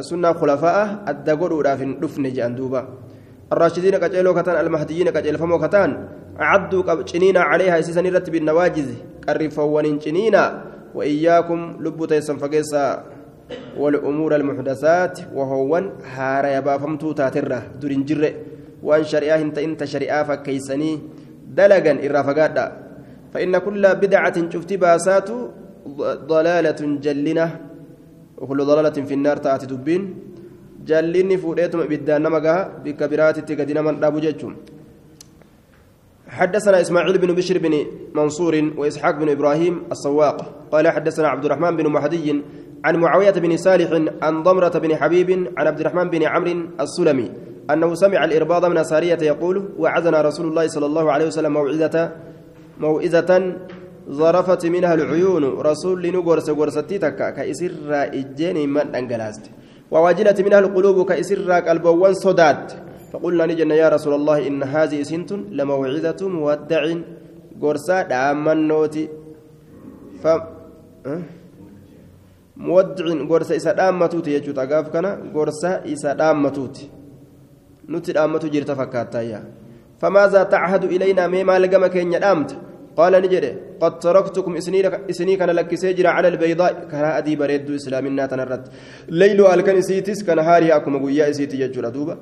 [0.00, 1.04] سنة خلفاء.
[1.08, 2.82] الدقور في دفن جاندوبا.
[3.52, 5.90] الراشدين كجيلو كتان المهديين كجيل فمو كتان.
[6.40, 8.88] عدوا قبچنينا عليها سيسن رت بالنواجذ.
[9.28, 10.44] قرفوا وننچنينا
[10.94, 12.86] وإياكم لبوت يسنفقيسا
[13.78, 15.72] والأمور المحدثات وهو
[16.14, 18.32] هار يبافمتو تاترة دورين جرة.
[18.82, 20.90] وأن شريعة انت انت شريعة فكيسني
[21.56, 22.66] دلقا إرافقادا
[23.32, 25.28] فإن كل بدعة شفت باسات
[26.32, 27.46] ضلالة جلنة.
[28.40, 30.02] وكل ضلالة في النار تأتي دبين.
[30.88, 34.52] جلني فوديتم بدان نمغا بكبيرات تقدنا من أبو جيتشم
[36.30, 41.86] حدثنا إسماعيل بن بشر بن منصور وإسحاق بن إبراهيم السواق قال حدثنا عبد الرحمن بن
[41.86, 42.42] مهدي
[42.84, 43.90] عن معاوية بن صالح
[44.22, 47.30] عن ضمرة بن حبيب عن عبد الرحمن بن عمرو السلمي
[47.70, 52.10] أنه سمع الإرباض من سارية يقول وعزنا رسول الله صلى الله عليه وسلم موعظة
[52.80, 53.56] موعظة
[54.10, 55.44] ظرفت منها العيون.
[55.44, 57.30] رسول لنقرس قرستي تكا.
[57.30, 59.50] كإسر إجين من أنقلاست
[59.90, 61.08] وواجلت منها القلوب.
[61.08, 66.82] كإسر قلبوان صدات فقلنا نجن يا رسول الله إن هذه سنت لموعظة مودع
[67.62, 69.04] قرصا داما نوتي.
[70.22, 70.24] ف
[72.56, 76.86] مودع قرصا إسا داما توتي يجو تقاف كان قرصا إسا داما توتي
[77.92, 79.40] نتي داما تجير تفكاتا
[80.00, 82.50] فماذا تعهد إلينا مما لقم كين يدامت
[82.96, 83.44] قال نجد
[83.80, 84.52] قد تركتكم
[85.10, 86.72] إسني كان لك سيجر على البيضاء.
[86.90, 88.64] كان أدي بريد إسلامنا تنرد
[89.08, 92.16] ليل ألكن سيتس كان هاري أكم قويا سيتي يجر دوبا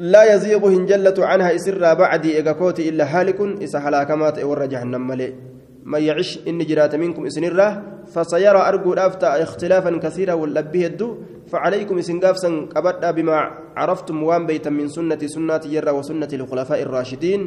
[0.00, 5.32] لا يزيغ هنجلة عنها إسر بعد إيقاكوت إلا هالك إسا حلاكمات ور جهنم ملئ
[5.84, 7.68] من يعش إن جرات منكم إسنرة
[8.12, 11.16] فسيرى أرجو الأفتى اختلافا كثيرا واللبيه الدو
[11.52, 13.36] فعليكم إسنقافسا قبدا بما
[13.76, 17.40] عرفتم وان بيتا من سنة سنة يرى وسنة الخلفاء الراشدين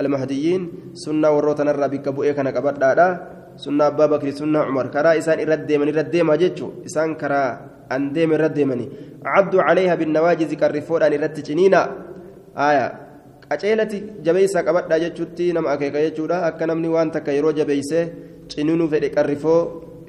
[0.00, 0.62] المهديين.
[0.94, 4.86] سنة وروتنا الرابك بؤيك أنا قبدا سنة أبا بكر سنة عمر.
[4.86, 7.44] كرا إسان إرد من إرد ما جتشو إسان كرا
[7.92, 8.86] أن ديم إرد مني
[9.24, 11.80] عدوا عليها بالنواجز كالرفور أن إرد جنينا
[12.56, 12.86] آية
[13.50, 18.04] qaceelati jabeeysaa qabadhaa jechuutti nama akeeka jechuudha akka namni waan takka yeroo jabeeysee
[18.52, 19.58] cininuu fedhe qarrifoo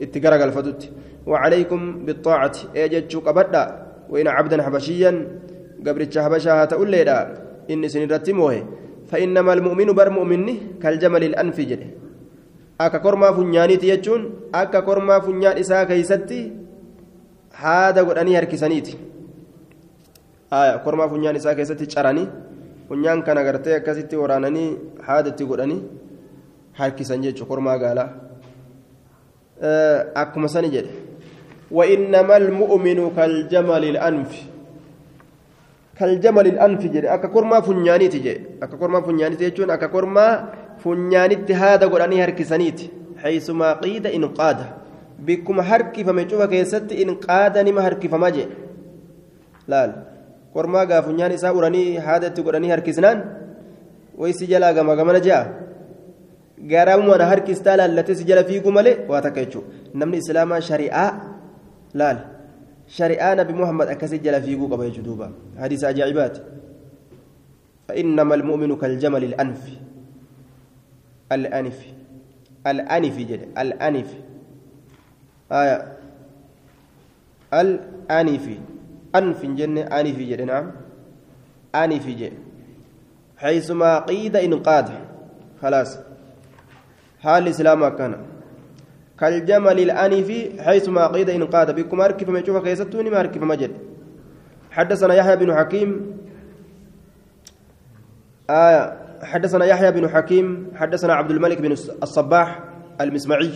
[0.05, 0.91] itti garagalfatutti
[1.27, 3.63] وعليكم بالطاعة أجتشو قبدا
[4.09, 5.11] وإن عبدا حبشيا
[5.85, 7.17] قبرتش حبشا ليدا
[7.71, 8.55] إن سنرتموه
[9.09, 11.89] فإنما المؤمن بر مؤمنه كالجمل الأنف جده
[12.81, 16.39] akka kormaa funyaaniiti jechuun akka kormaa funyaan isaa keeysatti
[17.63, 18.97] haada godhanii harkisaniiti
[20.83, 22.27] kormaa funyaan isaa keessatti caranii
[22.87, 24.69] funyaan kana gartee akkasitti waraananii
[25.07, 25.81] haadatti godhanii
[26.81, 28.09] harkisan jechuun kormaa gaalaa
[30.23, 31.11] akkuma sani jedhe
[31.71, 34.31] وإنما المؤمن كالجمل الأنف
[35.97, 40.25] كالجمل الأنف جدي أكا كورما فنياني تجي أكا كورما فنياني تجون أكا كورما
[40.83, 42.79] فنياني هذا قراني هركسانيت
[43.23, 44.23] حيثما قيد إن
[45.21, 48.45] قاد بكم هركي فما يشوف كيست إن قاد نما هركي فما جي
[49.67, 49.79] لا
[50.53, 53.17] كورما غا فنياني سا قراني هذا تقراني هركسنان
[54.17, 55.37] ويسي جلا غما غما نجا
[56.71, 59.61] غارامو أنا هركستا لالتي سجل فيكم مالي واتكيتشو
[59.95, 61.07] نمني إسلاما شريعة
[61.93, 62.17] laal.
[62.87, 65.31] Shari'aa nabi muhammad akkasi jala fiiguu qaba jechuu duuba.
[65.59, 66.41] Hadiisa ajaa'ibaati.
[67.91, 69.63] فإنما المؤمن كالجمل الأنف
[71.31, 71.79] الأنف
[72.67, 74.09] الأنف جد الأنف
[75.51, 75.97] آية.
[77.53, 78.57] الأنفي
[79.15, 80.71] أنف جنة أنفي جنة نعم.
[81.75, 82.37] أنفي جنة
[83.37, 84.89] حيثما قيد إنقاذ.
[85.61, 85.99] خلاص.
[87.19, 88.15] حال الإسلام كان.
[89.19, 91.73] كالجمل الأنفي حيثما قيد إنقاذ.
[91.73, 93.71] بكم أركف ما يشوف كيستوني ما أركف مجد
[94.71, 96.17] حدثنا يحيى بن حكيم.
[98.49, 98.97] آية.
[99.23, 100.71] حدثنا يحيى بن حكيم.
[100.75, 102.59] حدثنا عبد الملك بن الصباح
[103.01, 103.51] المسمعي.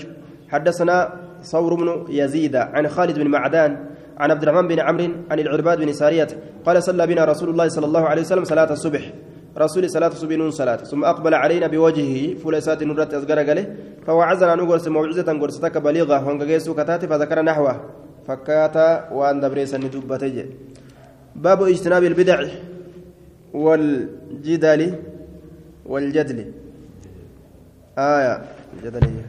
[0.49, 3.85] حدثنا ثور بن يزيد عن خالد بن معدان
[4.17, 6.27] عن عبد الرحمن بن عمرو عن العرباد بن سارية
[6.65, 9.13] قال صلى بنا رسول الله صلى الله عليه وسلم صلاة الصبح.
[9.57, 10.75] رسول صلاة الصبح نون صلاة.
[10.75, 13.75] ثم أقبل علينا بوجهه فلسات نورت أزقر قاله
[14.07, 17.75] فوعزنا نقرس موعظة قرستك بليغة هنقيسو كتاتي فذكر نحوه.
[18.27, 20.45] فكاتا وأن دبريسا ندبتي
[21.35, 22.39] باب اجتناب البدع
[23.53, 24.81] والجدل
[25.85, 26.39] والجدل.
[27.97, 28.41] آية.
[28.83, 29.25] جدلية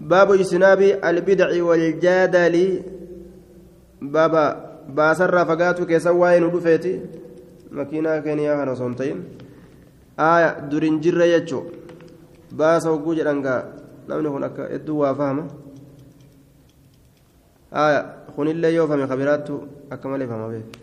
[0.00, 2.82] باب اجتناب البدع والجدل
[4.02, 4.44] بابا
[4.88, 7.00] باسر فقاتو كيسا واين ودفيتي.
[7.70, 9.24] مكينة كينيا كان صنتين
[10.18, 11.62] آية درين جرة يجو.
[12.52, 13.56] باسا وقوج رنقا
[14.08, 15.46] نمني هناك إدو وافهمه.
[17.72, 18.00] آية
[18.36, 19.56] خن الله يوفهم خبراتو
[19.92, 20.76] أكمل فهم بيت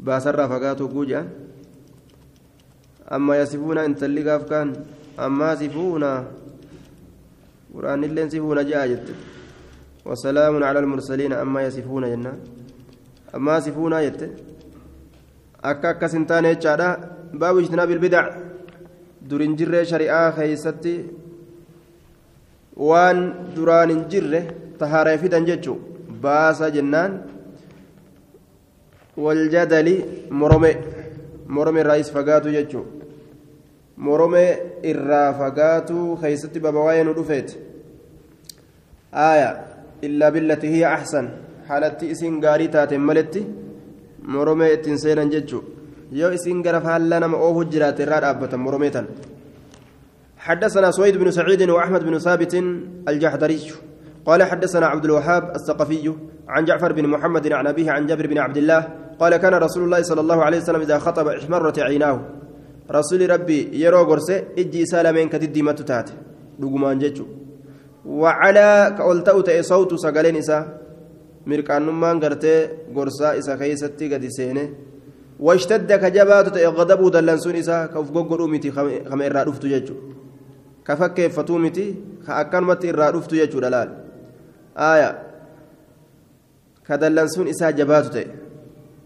[0.00, 1.28] باسر فقاتو قوجا
[3.12, 4.52] أما يصفون أنت اللي قاف
[5.18, 6.04] أما يصفون
[7.78, 9.08] قرآن اللين سيفون جاء جت.
[10.02, 12.32] وسلام على المرسلين أما يسفون جنة.
[13.34, 14.22] أما يسفون جت.
[15.64, 16.82] أكا أكا سنتان يجعل
[17.38, 18.24] باب اجتناب البدع.
[19.28, 20.94] durin jirre shari'aa keeysatti
[22.88, 23.18] waan
[23.56, 24.40] duraan hin jirre
[24.80, 25.74] tahaaree fidan jechu
[26.22, 27.18] baasa jennaan
[29.24, 29.96] waljadali
[30.42, 30.72] morome
[31.56, 32.84] morome irraa is fagaatu jechu
[34.08, 34.44] morome
[34.92, 37.67] irraa fagaatu keeysatti baba waa'ee nu dhufeeti
[40.34, 41.26] billati hiya axsan
[41.68, 43.46] haalatti isin gaarii taateen maletti
[44.34, 45.62] morome ittiin seenan jechuu
[46.20, 49.08] yoo isin gara faallaa nama oofu jiraate irraa dhaabbatan moromee tan
[50.38, 52.54] حدثنا سويد بن سعيد وأحمد بن ثابت
[53.08, 53.60] الجحدري
[54.26, 56.14] قال حدثنا عبد الوهاب الثقفي
[56.48, 58.80] عن جعفر بن محمد عن أبيه عن جابر بن عبد الله
[59.20, 62.20] قال كان رسول الله صلى الله عليه وسلم إذا خطب احمرت عيناه.
[62.90, 66.08] رسول ربي يرو غرسه إجي سالمين كددي متتات
[66.58, 67.24] دغمان جچو
[68.06, 70.58] وعلى كولتوت صوت سغلين إسا
[71.46, 74.68] مرقانمان غرتي غرسا إسا كيستي غدي سينه
[75.40, 78.70] واشتد كجبات غضب دلنسون إسا كوف غوغو متي
[79.10, 79.94] خم إرا دفتو ججو
[80.86, 81.94] كفك فتو متي
[82.26, 83.88] كأكن مت إرا دفتو ججو دلال.
[84.78, 85.10] آية.
[86.86, 88.16] كدلنسون إسا جبات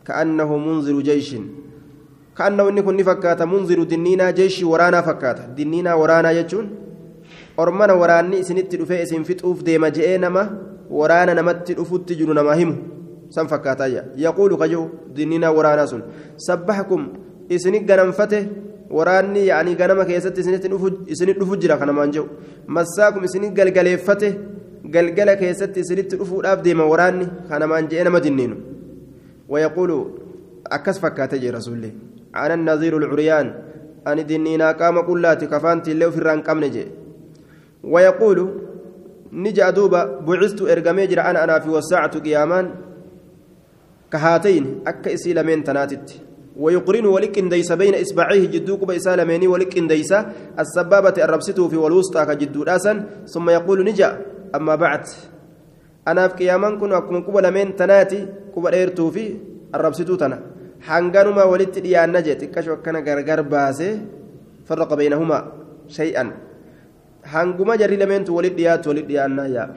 [0.07, 1.30] كأنه منذر جيش.
[2.38, 6.82] كأنه إني كن فكات منذر دنينا جيش ورانا فكات دنينا ورانا يجون
[7.59, 10.42] أرمنا وراني سنتي دفئ سن فتوف ديما جئنما
[10.90, 12.76] ورانا نمت دفوت جنو نما همو
[13.34, 14.86] san fakkaatayya yaquulu kajuu
[15.16, 16.03] dinnina waraanaa sun
[16.46, 17.03] sabbaxakum
[17.57, 18.38] isini ganamfate
[18.98, 20.40] waraanni yaanii ganama keessatti
[21.14, 22.26] isinit dhufu jira kanamaan jehu
[22.76, 24.28] massaakum isini galgaleeffate
[24.94, 28.57] galgala keessatti isinitti dhufuudhaaf deema waraanni kanamaan je'e nama dinniinu
[29.53, 29.98] wayaquulu
[30.78, 31.92] akkas fakkaate jee rasuulli
[32.42, 33.48] ana naziiru lcuryaan
[34.11, 36.88] ani dinniinaa qaama qullaati kafaanti illee ofirraa hin qabne jee
[39.33, 42.68] ni ja'a duuba bucistu ergamee jira ana anaa fi wasaacatu qiyaamaan
[44.12, 46.20] كهاتين أكا إسي لمن تناتت.
[46.57, 50.12] ويقرن ولك ديس بين إصبعيه جدو قبا إسا لميني ولك ديس
[50.53, 54.09] السبابة الربسته في والوسطى كجدو راسا ثم يقول نجا
[54.55, 55.05] أما بعد.
[56.09, 59.24] أنا في قياما كن أكون قبا لمن تناتي قبا إيرتو في
[59.74, 60.39] الربسته تنا.
[60.85, 64.01] حنغانما ولدت ديان نجت كشو كان غرغر باسي
[64.68, 65.39] فرق بينهما
[65.89, 66.51] شيئا.
[67.23, 69.68] Hanguma jarri lameentu walit dhiyaatu walit dhiyaannaa yaa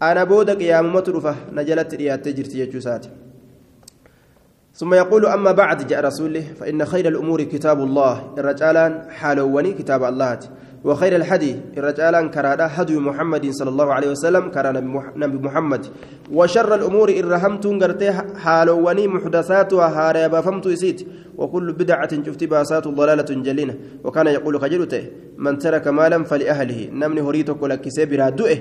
[0.00, 3.08] ana booda qiyaamumatu dhufa na jalatti dhiyaattee jirti jechuu isaati
[4.76, 10.38] ثم يقول أما بعد جاء رسوله فإن خير الأمور كتاب الله الرجالان حالوني كتاب الله
[10.84, 14.74] وخير الحدي الرجالان كرادا هدي محمد صلى الله عليه وسلم كان
[15.16, 15.86] نبي محمد.
[16.32, 18.12] وشر الأمور إرهمت قرتي
[18.42, 21.06] حالوني محدثاتها هاريبا فمت إسيت.
[21.36, 23.74] وكل بدعة شفت باسات ضلالة جلينة
[24.04, 25.02] وكان يقول خجلته
[25.36, 26.88] من ترك مالا فلأهله.
[26.92, 28.58] نمني هريتك لك سيبرا دؤه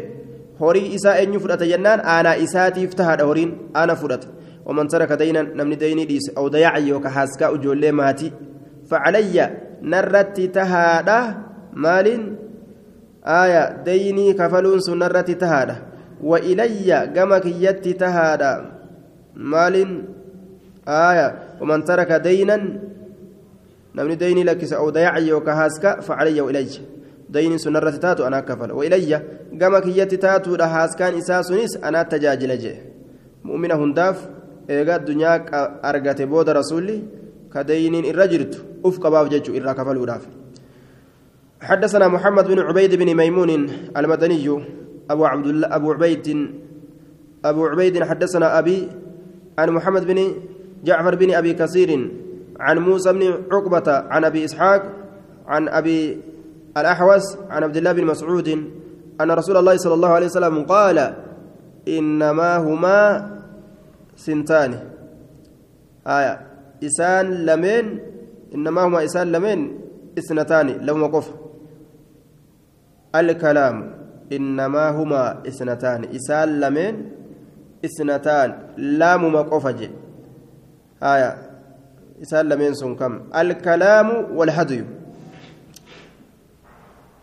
[0.61, 1.99] هوري إساء أن يفرط جنان.
[1.99, 4.27] أنا إساتي افتهد هورين أنا فرط
[4.65, 6.29] ومن ترك دينا نمني ديني ديس.
[6.37, 8.31] أو ضياع يوكا حاسكا أجولي ماتي.
[8.91, 9.51] فعلي
[9.81, 11.35] نرت تهادا.
[11.75, 12.07] مال
[13.25, 15.75] آية ديني كفلون سنرت تهادا
[16.23, 18.53] وإلي قمك يتي تهادا
[19.35, 19.75] مال
[20.87, 21.27] آية
[21.61, 22.57] ومن ترك دينا
[23.95, 26.67] نمني ديني لك أو ضياع يوكا حاسكا فعلي وإلي
[27.29, 29.21] ديني سنرت تاتو أنا كفل وإلي
[29.61, 32.95] قمك يتي تاتو لحاسكان إساسونيس أنا تجاجل جيه
[33.45, 34.21] mu'mina hundaaf
[34.75, 35.37] eegaa addunyaa
[35.91, 36.97] argate booda rasuulli
[37.55, 38.53] كدين الرجلت
[38.85, 39.97] أفق باب جج إرى كفل
[41.61, 43.49] حدثنا محمد بن عبيد بن ميمون
[43.97, 44.63] المدني
[45.09, 46.49] أبو عبد الله أبو عبيد
[47.45, 48.87] أبو عبيد حدثنا أبي
[49.59, 50.31] عن محمد بن
[50.83, 52.11] جعفر بن أبي كثير
[52.59, 54.81] عن موسى بن عقبة عن أبي إسحاق
[55.47, 56.17] عن أبي
[56.77, 58.47] الأحوس عن عبد الله بن مسعود
[59.21, 61.15] أن رسول الله صلى الله عليه وسلم قال
[61.87, 63.29] إنما هما
[64.15, 64.79] سنتان.
[66.07, 66.41] آية.
[66.83, 67.99] إسان لمن
[68.55, 69.59] إنما هما إسان لمن؟
[70.17, 70.67] إثنتان.
[70.67, 71.44] لهما قف.
[73.19, 73.75] الكلام
[74.31, 76.93] إنما هما إثنتان إسان لمن
[77.85, 79.79] إثنتان لام ما قفج
[81.03, 81.31] آية
[82.21, 84.07] إسان لمن سن كم الكلام
[84.37, 84.83] والهدي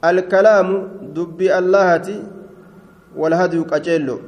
[0.04, 0.68] الكلام
[1.16, 2.22] دبي اللهتي
[3.16, 4.18] والهدي قجلو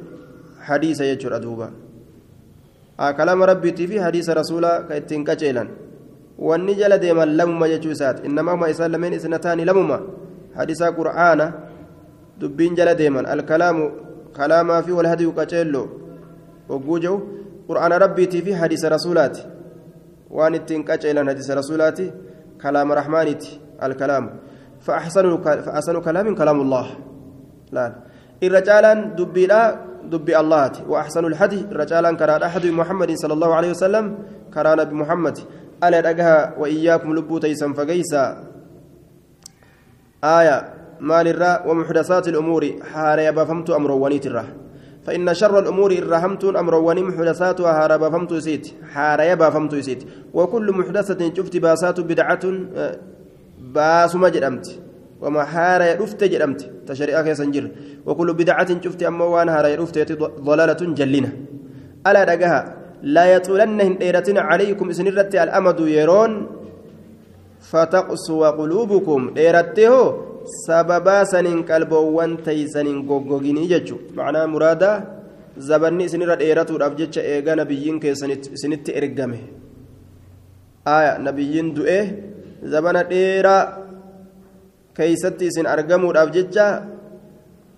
[0.61, 1.69] حديث يجر أدوبا
[2.97, 5.69] kalaama rabbiitii fi hadiisa rasuulaa ka ittiin qaceelan
[6.39, 9.65] wanni jala deeman lamuma jechuu isaati innamaahuma isaan lameen isnataani
[10.55, 11.53] lamuma hadiisaa qur'aana
[12.39, 13.91] dubbiin jala deeman alkalaamu
[14.33, 15.87] kalaamaa fi walhadiyu qaceelloo
[16.69, 17.21] hogguu jehu
[17.67, 19.47] qur'aana rabbiitii fi hadiisa rasuulaati
[20.29, 22.13] waan ittiin qaceelan hadiisa rasuulaati
[22.57, 24.29] kalaama rahmaaniiti alkalaamu
[24.85, 26.87] فأحسن كلام كلام الله
[27.71, 27.95] لا
[28.43, 34.17] الرجال دبي لا دبي الله وأحسن الحدي رجالا كرا أحد محمد صلى الله عليه وسلم
[34.53, 35.37] كرا نبي محمد
[35.83, 38.54] ألا رجها وإياكم لبو تيسا فقيسا
[40.23, 44.45] آية مال الراء ومحدثات الأمور حاري بفهمت أمر ونيت الراء
[45.05, 48.73] فإن شر الأمور إرهمت أمر وني محدثاتها حاري بفهمت يسيت.
[48.93, 50.03] حاري بفهمت يسيت.
[50.33, 52.39] وكل محدثة شفت باسات بدعة
[52.75, 52.97] آه،
[53.59, 54.79] باس ما جرمت.
[55.21, 56.71] وما حارة رفت جرمت.
[56.87, 57.71] تشريعة كيسن جر
[58.05, 60.11] وكل بدعة شفت أما وان حارة رفت
[60.41, 61.31] ضلالة جلنة
[62.07, 62.75] ألا دقها.
[63.03, 66.31] لا يطولنهن ديرتنا عليكم سنرت الأمد يرون.
[67.71, 70.07] fataqsuwa quluubukum dheerattee hoo
[70.65, 74.91] sababaa saniin qalboowwan taysaniin goggoginii jechu macnaa muraada
[75.69, 79.39] zabanni isinirra dheeratuudhaaf jecha eegaa nabiyyiin keessa isinitti ergame
[80.95, 81.99] aya nabiyyiin du'e
[82.73, 83.61] zabana dheeraa
[84.97, 86.65] keeysatti isin argamuudhaaf jecha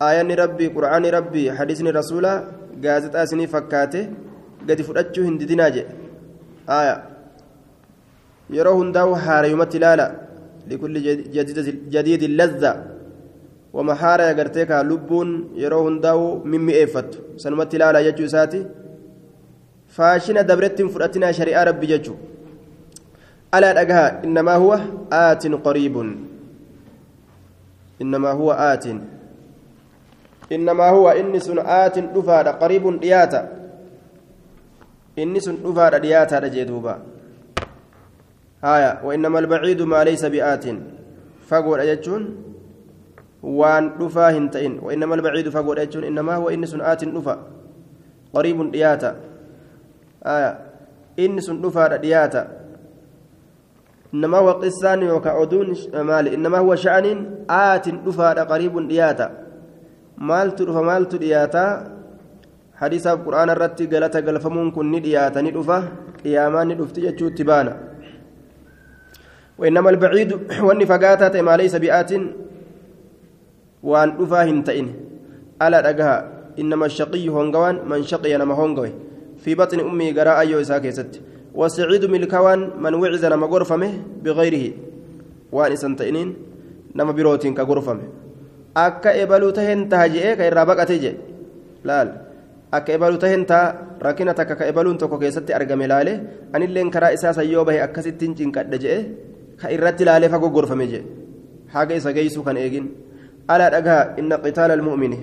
[0.07, 2.33] aayanni rabbii qur'aani rabbii hadiisni rasuula
[2.83, 4.01] gaazexaa isinii fakkaate
[4.67, 5.93] gadi fudhachuu hin didinaa jedhe
[6.79, 6.95] aya
[8.49, 10.11] yeroo hundaa'u haarayumatti ilaala
[10.67, 11.01] likulli
[11.89, 12.71] jadiidi lazza
[13.73, 15.33] wama haaraya gartee kaa lubbuun
[15.63, 18.63] yeroo hundaa'u mimmi'eeffattu sanumatti ilaala jechuu isaati
[19.97, 22.17] faashina dabretti hin fudhatinaa shari'aa rabbi jechuu
[23.51, 24.81] alaa dhagaha innamaa huwa
[25.11, 26.09] aatin qariibun
[28.01, 28.85] إنما هو آت
[30.51, 33.41] إنما هو إني سن آت دفادا قريب دياتا
[35.19, 36.95] إني سن دفادا دياتا رجيدوبا
[38.63, 40.65] آية وإنما البعيد ما ليس بآت
[41.47, 42.47] فقول أجتون
[43.43, 44.79] dhufaa hin ta'in.
[44.81, 47.35] وإنما البعيد فقول أجتون إنما هو إني سن آت دفا
[48.33, 49.15] قريب دياتا
[50.25, 50.51] آية
[51.19, 52.47] إني سن دفادا دياتا
[54.13, 57.05] إنما هو قسان وكعدون مال إنما هو شأن
[57.49, 59.27] آت دفا قريب دياتا
[60.17, 61.65] مال تدفا مال تدياتا
[62.75, 65.77] حديث القرآن الرتي قالت قلفمون كن ندياتا ندفا
[66.23, 67.86] قياما ندفت جتشو تبانا
[69.57, 70.31] وإنما البعيد
[70.65, 72.11] وأن فقاتت ما ليس بآت
[73.83, 74.87] وأن دفا هنتئن
[75.61, 76.15] ألا دقها
[76.59, 78.91] إنما الشقي هونغوان من شقي نما هونغوي
[79.43, 81.21] في بطن أمي قراء أيو إساكيست
[81.55, 83.91] وسعيد ملكوان من وعز نما غرفمه
[84.23, 84.65] بغيره
[85.51, 86.29] وان سنتينين
[86.95, 88.27] نما بروتين كغرفمه
[88.77, 91.11] akka ebaluu taheen taha je'ee ka irraa baqate je
[91.89, 92.09] laal
[92.77, 96.13] akka ebaluu taheen taha rakkina takka ka ebaluun tokko keessatti argame laale
[96.53, 98.99] anilleen karaa isaa sayyoo bahe akkasittiin cinqadhe je'e
[99.61, 100.99] ka irratti laalee fagoo gorfame je
[101.73, 102.87] haga isa geeysuu kan eegin.
[103.47, 105.19] Alaa dhagaa inna qitaala almu'mini.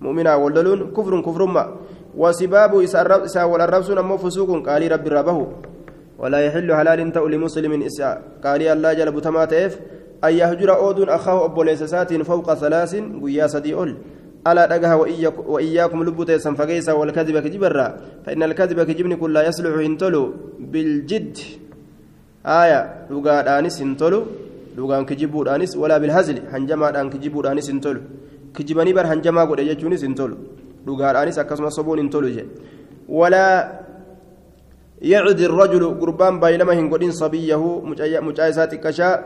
[0.00, 1.68] Mu'minaa waldoluun kufrun kufrummaa.
[2.18, 5.38] وسباب إسا والربسون أمو فسوق قال رب ربه
[6.18, 9.72] ولا يحل حلال تأو لمسلم إسا قال الله جل بتماتيف
[10.24, 12.92] أن يهجر أود أخاه أبو ليسسات فوق ثلاث
[13.22, 13.96] قيا سدي أول
[14.46, 14.94] ألا دقها
[15.46, 17.96] وإياكم لبوت سنفقيسا والكذب كجبرا
[18.26, 20.22] فإن الكذب كجبن كل يصلح هنتلو
[20.58, 21.36] بالجد
[22.46, 22.80] آية
[23.10, 24.20] لقاد آنس هنتلو
[24.78, 28.00] لقان كجبود آنس ولا بالهزل هنجما آن كجبود آنس هنتلو
[28.54, 30.36] كجبني بر هنجما قد يجونس هنتلو
[30.88, 32.48] dhugaadhaanis akkasuma sobuun hin tolu jedhe
[33.08, 33.84] walaa
[34.98, 37.62] يعد الرجل قربان بينما هنقولين صبيه
[38.20, 39.16] مجايسات كشاء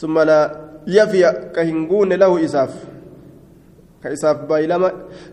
[0.00, 0.40] ثم لا
[0.86, 2.72] يفي كهنقون له إساف
[4.04, 4.90] ka isaaf baay'ilama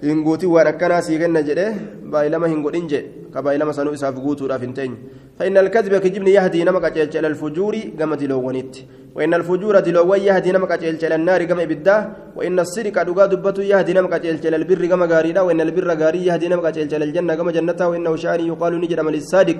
[0.10, 1.72] hin guutin waan akkanaa sii kenna jedhee
[2.14, 5.00] baay'ilama hin godhin jedhe ka baay'ilama sanuu isaaf guutuudhaaf hin teenye.
[5.42, 6.86] فإن الكذب كجبن يهدي نمك
[7.18, 8.74] إلى الفجور كما دلوانيت
[9.16, 10.72] وإن الفجور دلوان يهدي نمك
[11.04, 11.96] إلى النار كما إبدا
[12.38, 16.68] وإن السرق أدوغا دبتو يهدي نمك إلى البر كما غاريدا وإن البر غاري يهدي نمك
[16.78, 19.60] إلى الجنة كما جنتها وإنه شاني يقال نجد من الصادق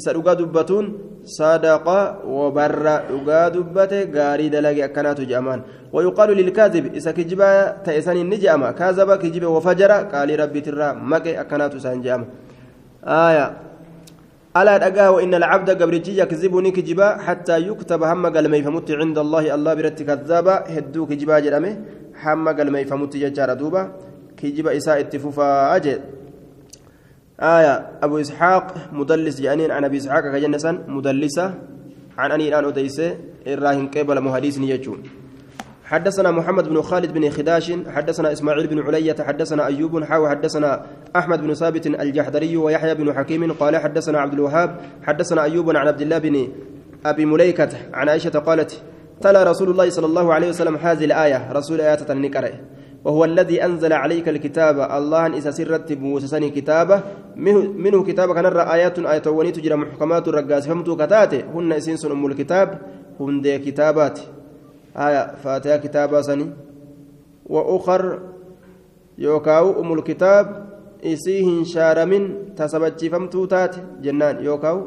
[0.00, 0.86] isa dhugaa dubbatuun
[1.36, 1.98] sadaqa
[2.38, 9.46] wabarra dhugaa dubbate gaarii dalage akkanaatu jedhamaan ويقال للكاذب إذا كجبا تأسان نجأما كاذب كجبا
[9.46, 12.22] وفجر قال ربي ترى مكي أكنات سانجام
[13.04, 13.46] آية
[14.56, 19.44] ألا أجاه وإن العبد قبرتي يكذبني كجبا حتى يكتب هم قال ما يفهمت عند الله
[19.54, 21.72] الله برت كذابا هدو كجبا جرمه
[22.24, 23.82] هم قال ما يفهمت يجار دوبا
[24.38, 26.00] كجبا إساء اتفوفا أجد
[27.42, 31.54] آية أبو إسحاق مدلس جانين عن أبي إسحاق كجنسا مدلسة
[32.18, 33.16] عن أني الآن أديسة
[33.46, 35.02] الراهن قبل مهديس نيجون
[35.84, 40.86] حدثنا محمد بن خالد بن خداش حدثنا إسماعيل بن علية حدثنا أيوب حاو حدثنا
[41.16, 46.00] أحمد بن ثابت الجحدري ويحيى بن حكيم قال حدثنا عبد الوهاب حدثنا أيوب عن عبد
[46.00, 46.48] الله بن
[47.06, 48.82] أبي مليكة عن عائشة قالت
[49.20, 51.52] تلا رسول الله صلى الله عليه وسلم هذه الآية.
[51.52, 52.52] رسول آيات النكره
[53.04, 54.80] وهو الذي أنزل عليك الكتاب.
[54.80, 57.00] الله إن سرت بوسسني كتابة
[57.36, 60.68] منه كتاب كان آيات آيات تجرى محكمات الرقاس.
[60.68, 62.78] فهمتوا كتاته هن إسنس أم الكتاب
[63.20, 64.20] هن دي كتابات.
[64.96, 66.46] آية فاتها كتابة سني
[67.46, 68.20] وأخر
[69.18, 70.66] يوكاو أم الكتاب
[71.04, 73.10] إسيهن شارمين تسبتشي.
[73.10, 74.44] فهمتوا تات؟ جنان.
[74.44, 74.78] يوكاو.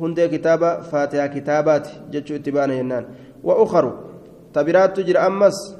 [0.00, 1.88] هن دي كتابة فاتها كتابات.
[2.10, 3.04] جتشو اتبانا جنان.
[3.42, 3.84] وأخر
[4.54, 5.76] تبرات تجرى أمس.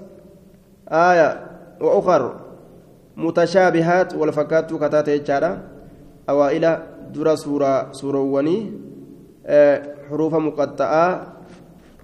[0.88, 1.46] آية
[1.80, 2.22] وأخر
[3.16, 5.62] متشابهات والفكات كتات يجارا
[6.28, 6.78] أوائل
[7.14, 8.72] درا سورة سوروني
[9.46, 11.32] أه حروف مقطعة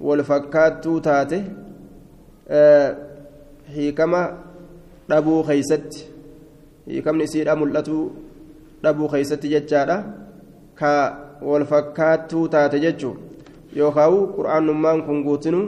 [0.00, 1.44] والفكات تاته
[2.48, 2.96] أه
[3.68, 4.38] هيكما
[5.08, 6.06] دبو خيست
[6.88, 8.08] هيكم نسير أملتو
[8.82, 9.96] dhabuu keessatti jechaadha
[10.74, 10.90] ka
[11.48, 13.18] walfakkaattuu taate jechuun
[13.76, 15.66] yookaan qura'aannummaan kun guutinuu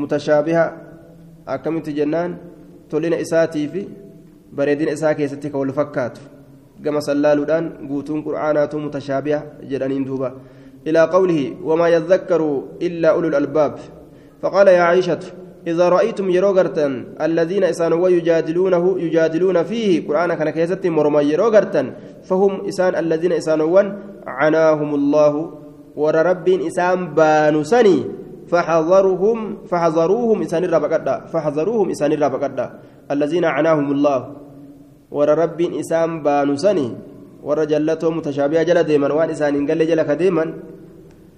[0.00, 0.64] mutashaabiha
[1.46, 2.38] akkamitti jennaan?
[2.88, 3.88] Tolina isaatii fi
[4.56, 6.20] bareedina isaa keessatti ka wal fakkaatu.
[6.82, 10.06] Gama sallaaluudhaan guutuun qur'aanaatu mutashaabiha jedhaniin
[10.86, 13.74] إلى قوله وما يذكر إلا أولو الألباب
[14.42, 15.18] فقال يا عائشة
[15.66, 22.94] إذا رأيتم يروغرتا الذين إسانوا يجادلونه يجادلون فيه قرآن كان كيست مرمى يروغرتا فهم إسان
[22.94, 23.82] الذين إسانوا
[24.26, 25.52] عناهم الله
[25.96, 28.04] ور رب إسان بانسني
[28.50, 29.38] فحذرهم
[29.70, 32.66] فحذروهم إسان الرابقدا فحذروهم إسان الرابقدا
[33.14, 34.20] الذين عناهم الله.
[35.10, 36.88] ور رب إسان بانسني
[37.42, 40.44] ور جلتهم متشابهة جل ديما وان إسان قال جل كديما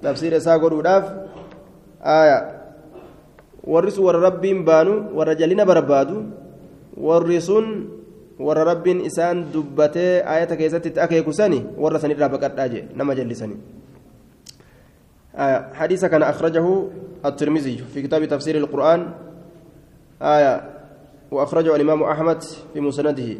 [0.05, 1.05] تفسير ساقر وداف
[2.05, 2.39] آية.
[3.65, 4.95] ورس ور رب بانو.
[5.17, 6.19] ور جلنا بربادو.
[6.97, 7.67] ورسون
[8.41, 8.59] ور
[9.09, 11.81] إسان دبته آية كيست تأكيكو سني.
[11.81, 13.82] ور سني الرابقدا نما جلسني
[15.37, 15.73] آية.
[15.75, 16.85] حديث كان أخرجه
[17.27, 19.13] الترمذي في كتاب تفسير القرآن.
[20.23, 20.71] آية.
[21.31, 22.43] وأخرجه الإمام أحمد
[22.75, 23.39] في مسنده.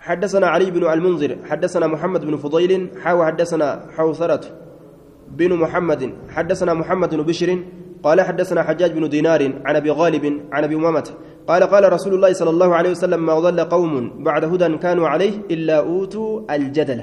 [0.00, 4.40] حدثنا علي بن المنذر حدثنا محمد بن فضيل حاو حدثنا حوثرة
[5.30, 7.58] بن محمد حدثنا محمد بن بشر
[8.02, 11.10] قال حدثنا حجاج بن دينار عن أبي غالب عن أبي أمامة
[11.46, 15.34] قال قال رسول الله صلى الله عليه وسلم ما ضل قوم بعد هدى كانوا عليه
[15.50, 17.02] إلا أوتوا الجدل.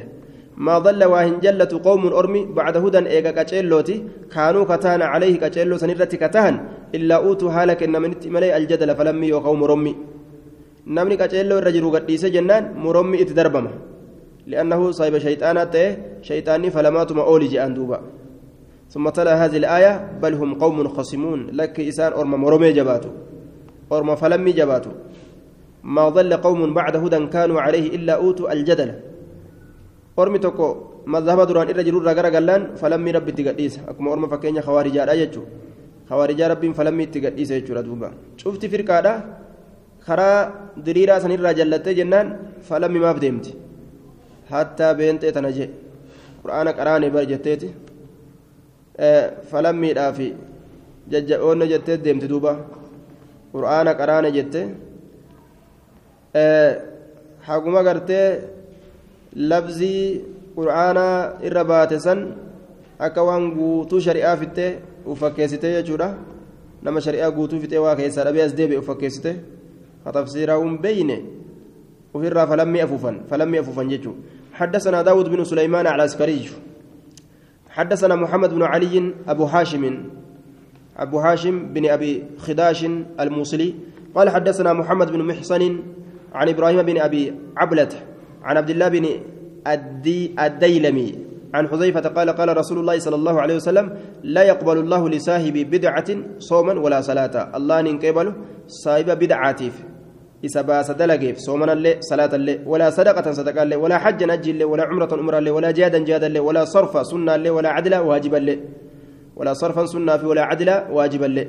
[0.58, 6.18] ما ضل واهن جلة قوم أرمي بعد هدى إيغا كاتشيلوتي كانوا كتان عليه كاتشيلو سنرتي
[6.18, 6.54] كتان
[6.96, 9.96] إلا أوتوا هالك إن من ملي الجدل فلم يقوم رمي.
[10.88, 13.72] نمني كاتشيلو الرجل قد جنان مرمي اتدربما
[14.48, 15.76] لأنه صايب شيطانات
[16.22, 18.00] شيطاني فلماتما أولي جاء دوبا.
[18.90, 21.40] ثم تلا هذه الآية بل هم قوم خصمون.
[21.52, 23.10] لك إسان أرم مرمي جباتو.
[23.92, 24.92] أرم فلم جباتو.
[25.84, 28.92] ما ضل قوم بعد هدى كانوا عليه إلا أوتوا الجدل.
[30.22, 30.68] Ormi tokko
[31.14, 35.52] mazhaba duraan irra jirurraa gara gallaan falammii rabbi itti gadhiisa akkuma orma fakkeenya hawaarijaadha jechuudha
[36.10, 38.08] hawaarijaa rabbiin falammii itti gadhiisa jechuudha duuba
[38.42, 39.14] cufti firqaadha
[40.08, 40.40] karaa
[40.86, 42.28] diriiraa sanirraa jallattee jennaan
[42.70, 43.52] falammi maaf deemti
[44.54, 45.70] hattaa beentee tana jee
[46.42, 47.68] quraana qaraane bar jetteeti
[49.52, 50.28] falammiidhaa fi
[51.14, 52.52] jajjaboonna jettee deemti duuba
[53.54, 54.62] quraana qaraane jette
[57.48, 58.28] haguma gartee
[59.36, 60.22] labzii
[60.56, 62.20] qur'aanaa irra baate san
[63.00, 66.16] akka waan guutuu shari'aa fittee ufakkeessite jechuudha
[66.84, 69.36] nama shari'aa guutuu fixee waa keessaa dhabee as deebi'e ufakkeessite
[70.06, 71.18] katafsiiraawun beeyne
[72.14, 76.50] ofirraa falammii afuufan falammii afuufan jechuudha حدثنا داود بن سليمان العسكري
[77.70, 79.84] حدثنا محمد بن علي أبو هاشم
[80.98, 82.86] أبو هاشم بن أبي خداش
[83.20, 83.76] الموصلي
[84.16, 85.64] قال حدثنا محمد بن محصن
[86.34, 87.94] عن إبراهيم بن أبي عبلة
[88.46, 89.06] عن عبد الله بن
[89.68, 91.10] الدي الديلمي
[91.54, 93.88] عن حذيفة قال قال رسول الله صلى الله عليه وسلم
[94.24, 96.10] لا يقبل الله لساهب بدعة
[96.40, 97.36] صوما ولا صلاة.
[97.58, 98.28] الله ننقبل
[98.68, 99.76] صاحب بدعاتيف
[100.44, 104.64] إذا باس دلقيف صوما اللي صلاة اللي ولا صدقة صدقة اللي ولا حج نجي اللي
[104.64, 108.38] ولا عمرة عمرة اللي ولا جادا جادا اللي ولا صرف سنة اللي ولا عدل واجبا
[108.38, 108.60] اللي
[109.36, 111.48] ولا صرفا سنة في ولا عدل واجبا اللي.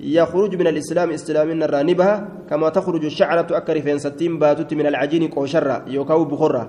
[0.00, 5.84] يخرج من الإسلام إسلام الرانبها كما تخرج الشعرة أكا رفين ستين باتت من العجين قوشرة
[5.86, 6.64] يوكاو بخرة.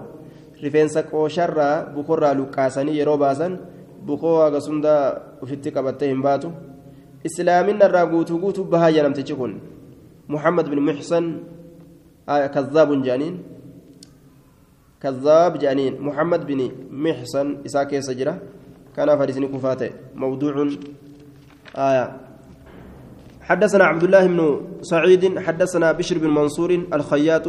[0.64, 3.57] رفين قوشرة بخرة لكاسني يرو باسن
[4.01, 4.95] بخوا قسندا
[5.41, 6.49] وفتك باتهم باتو.
[7.26, 9.51] إسلام الراغوتو غوتو بها ينم تجكون
[10.30, 11.26] محمد بن محسن
[12.30, 13.35] آية كذاب جانين.
[15.01, 16.01] كذاب جانين.
[16.01, 18.34] محمد بن محسن إساكي سجرة.
[18.95, 19.89] كان فارسني كفاته.
[20.15, 20.53] موضوع
[21.77, 22.28] آية
[23.49, 27.47] حدثنا عبد الله بن سعيد حدثنا بشر بن منصور الخياط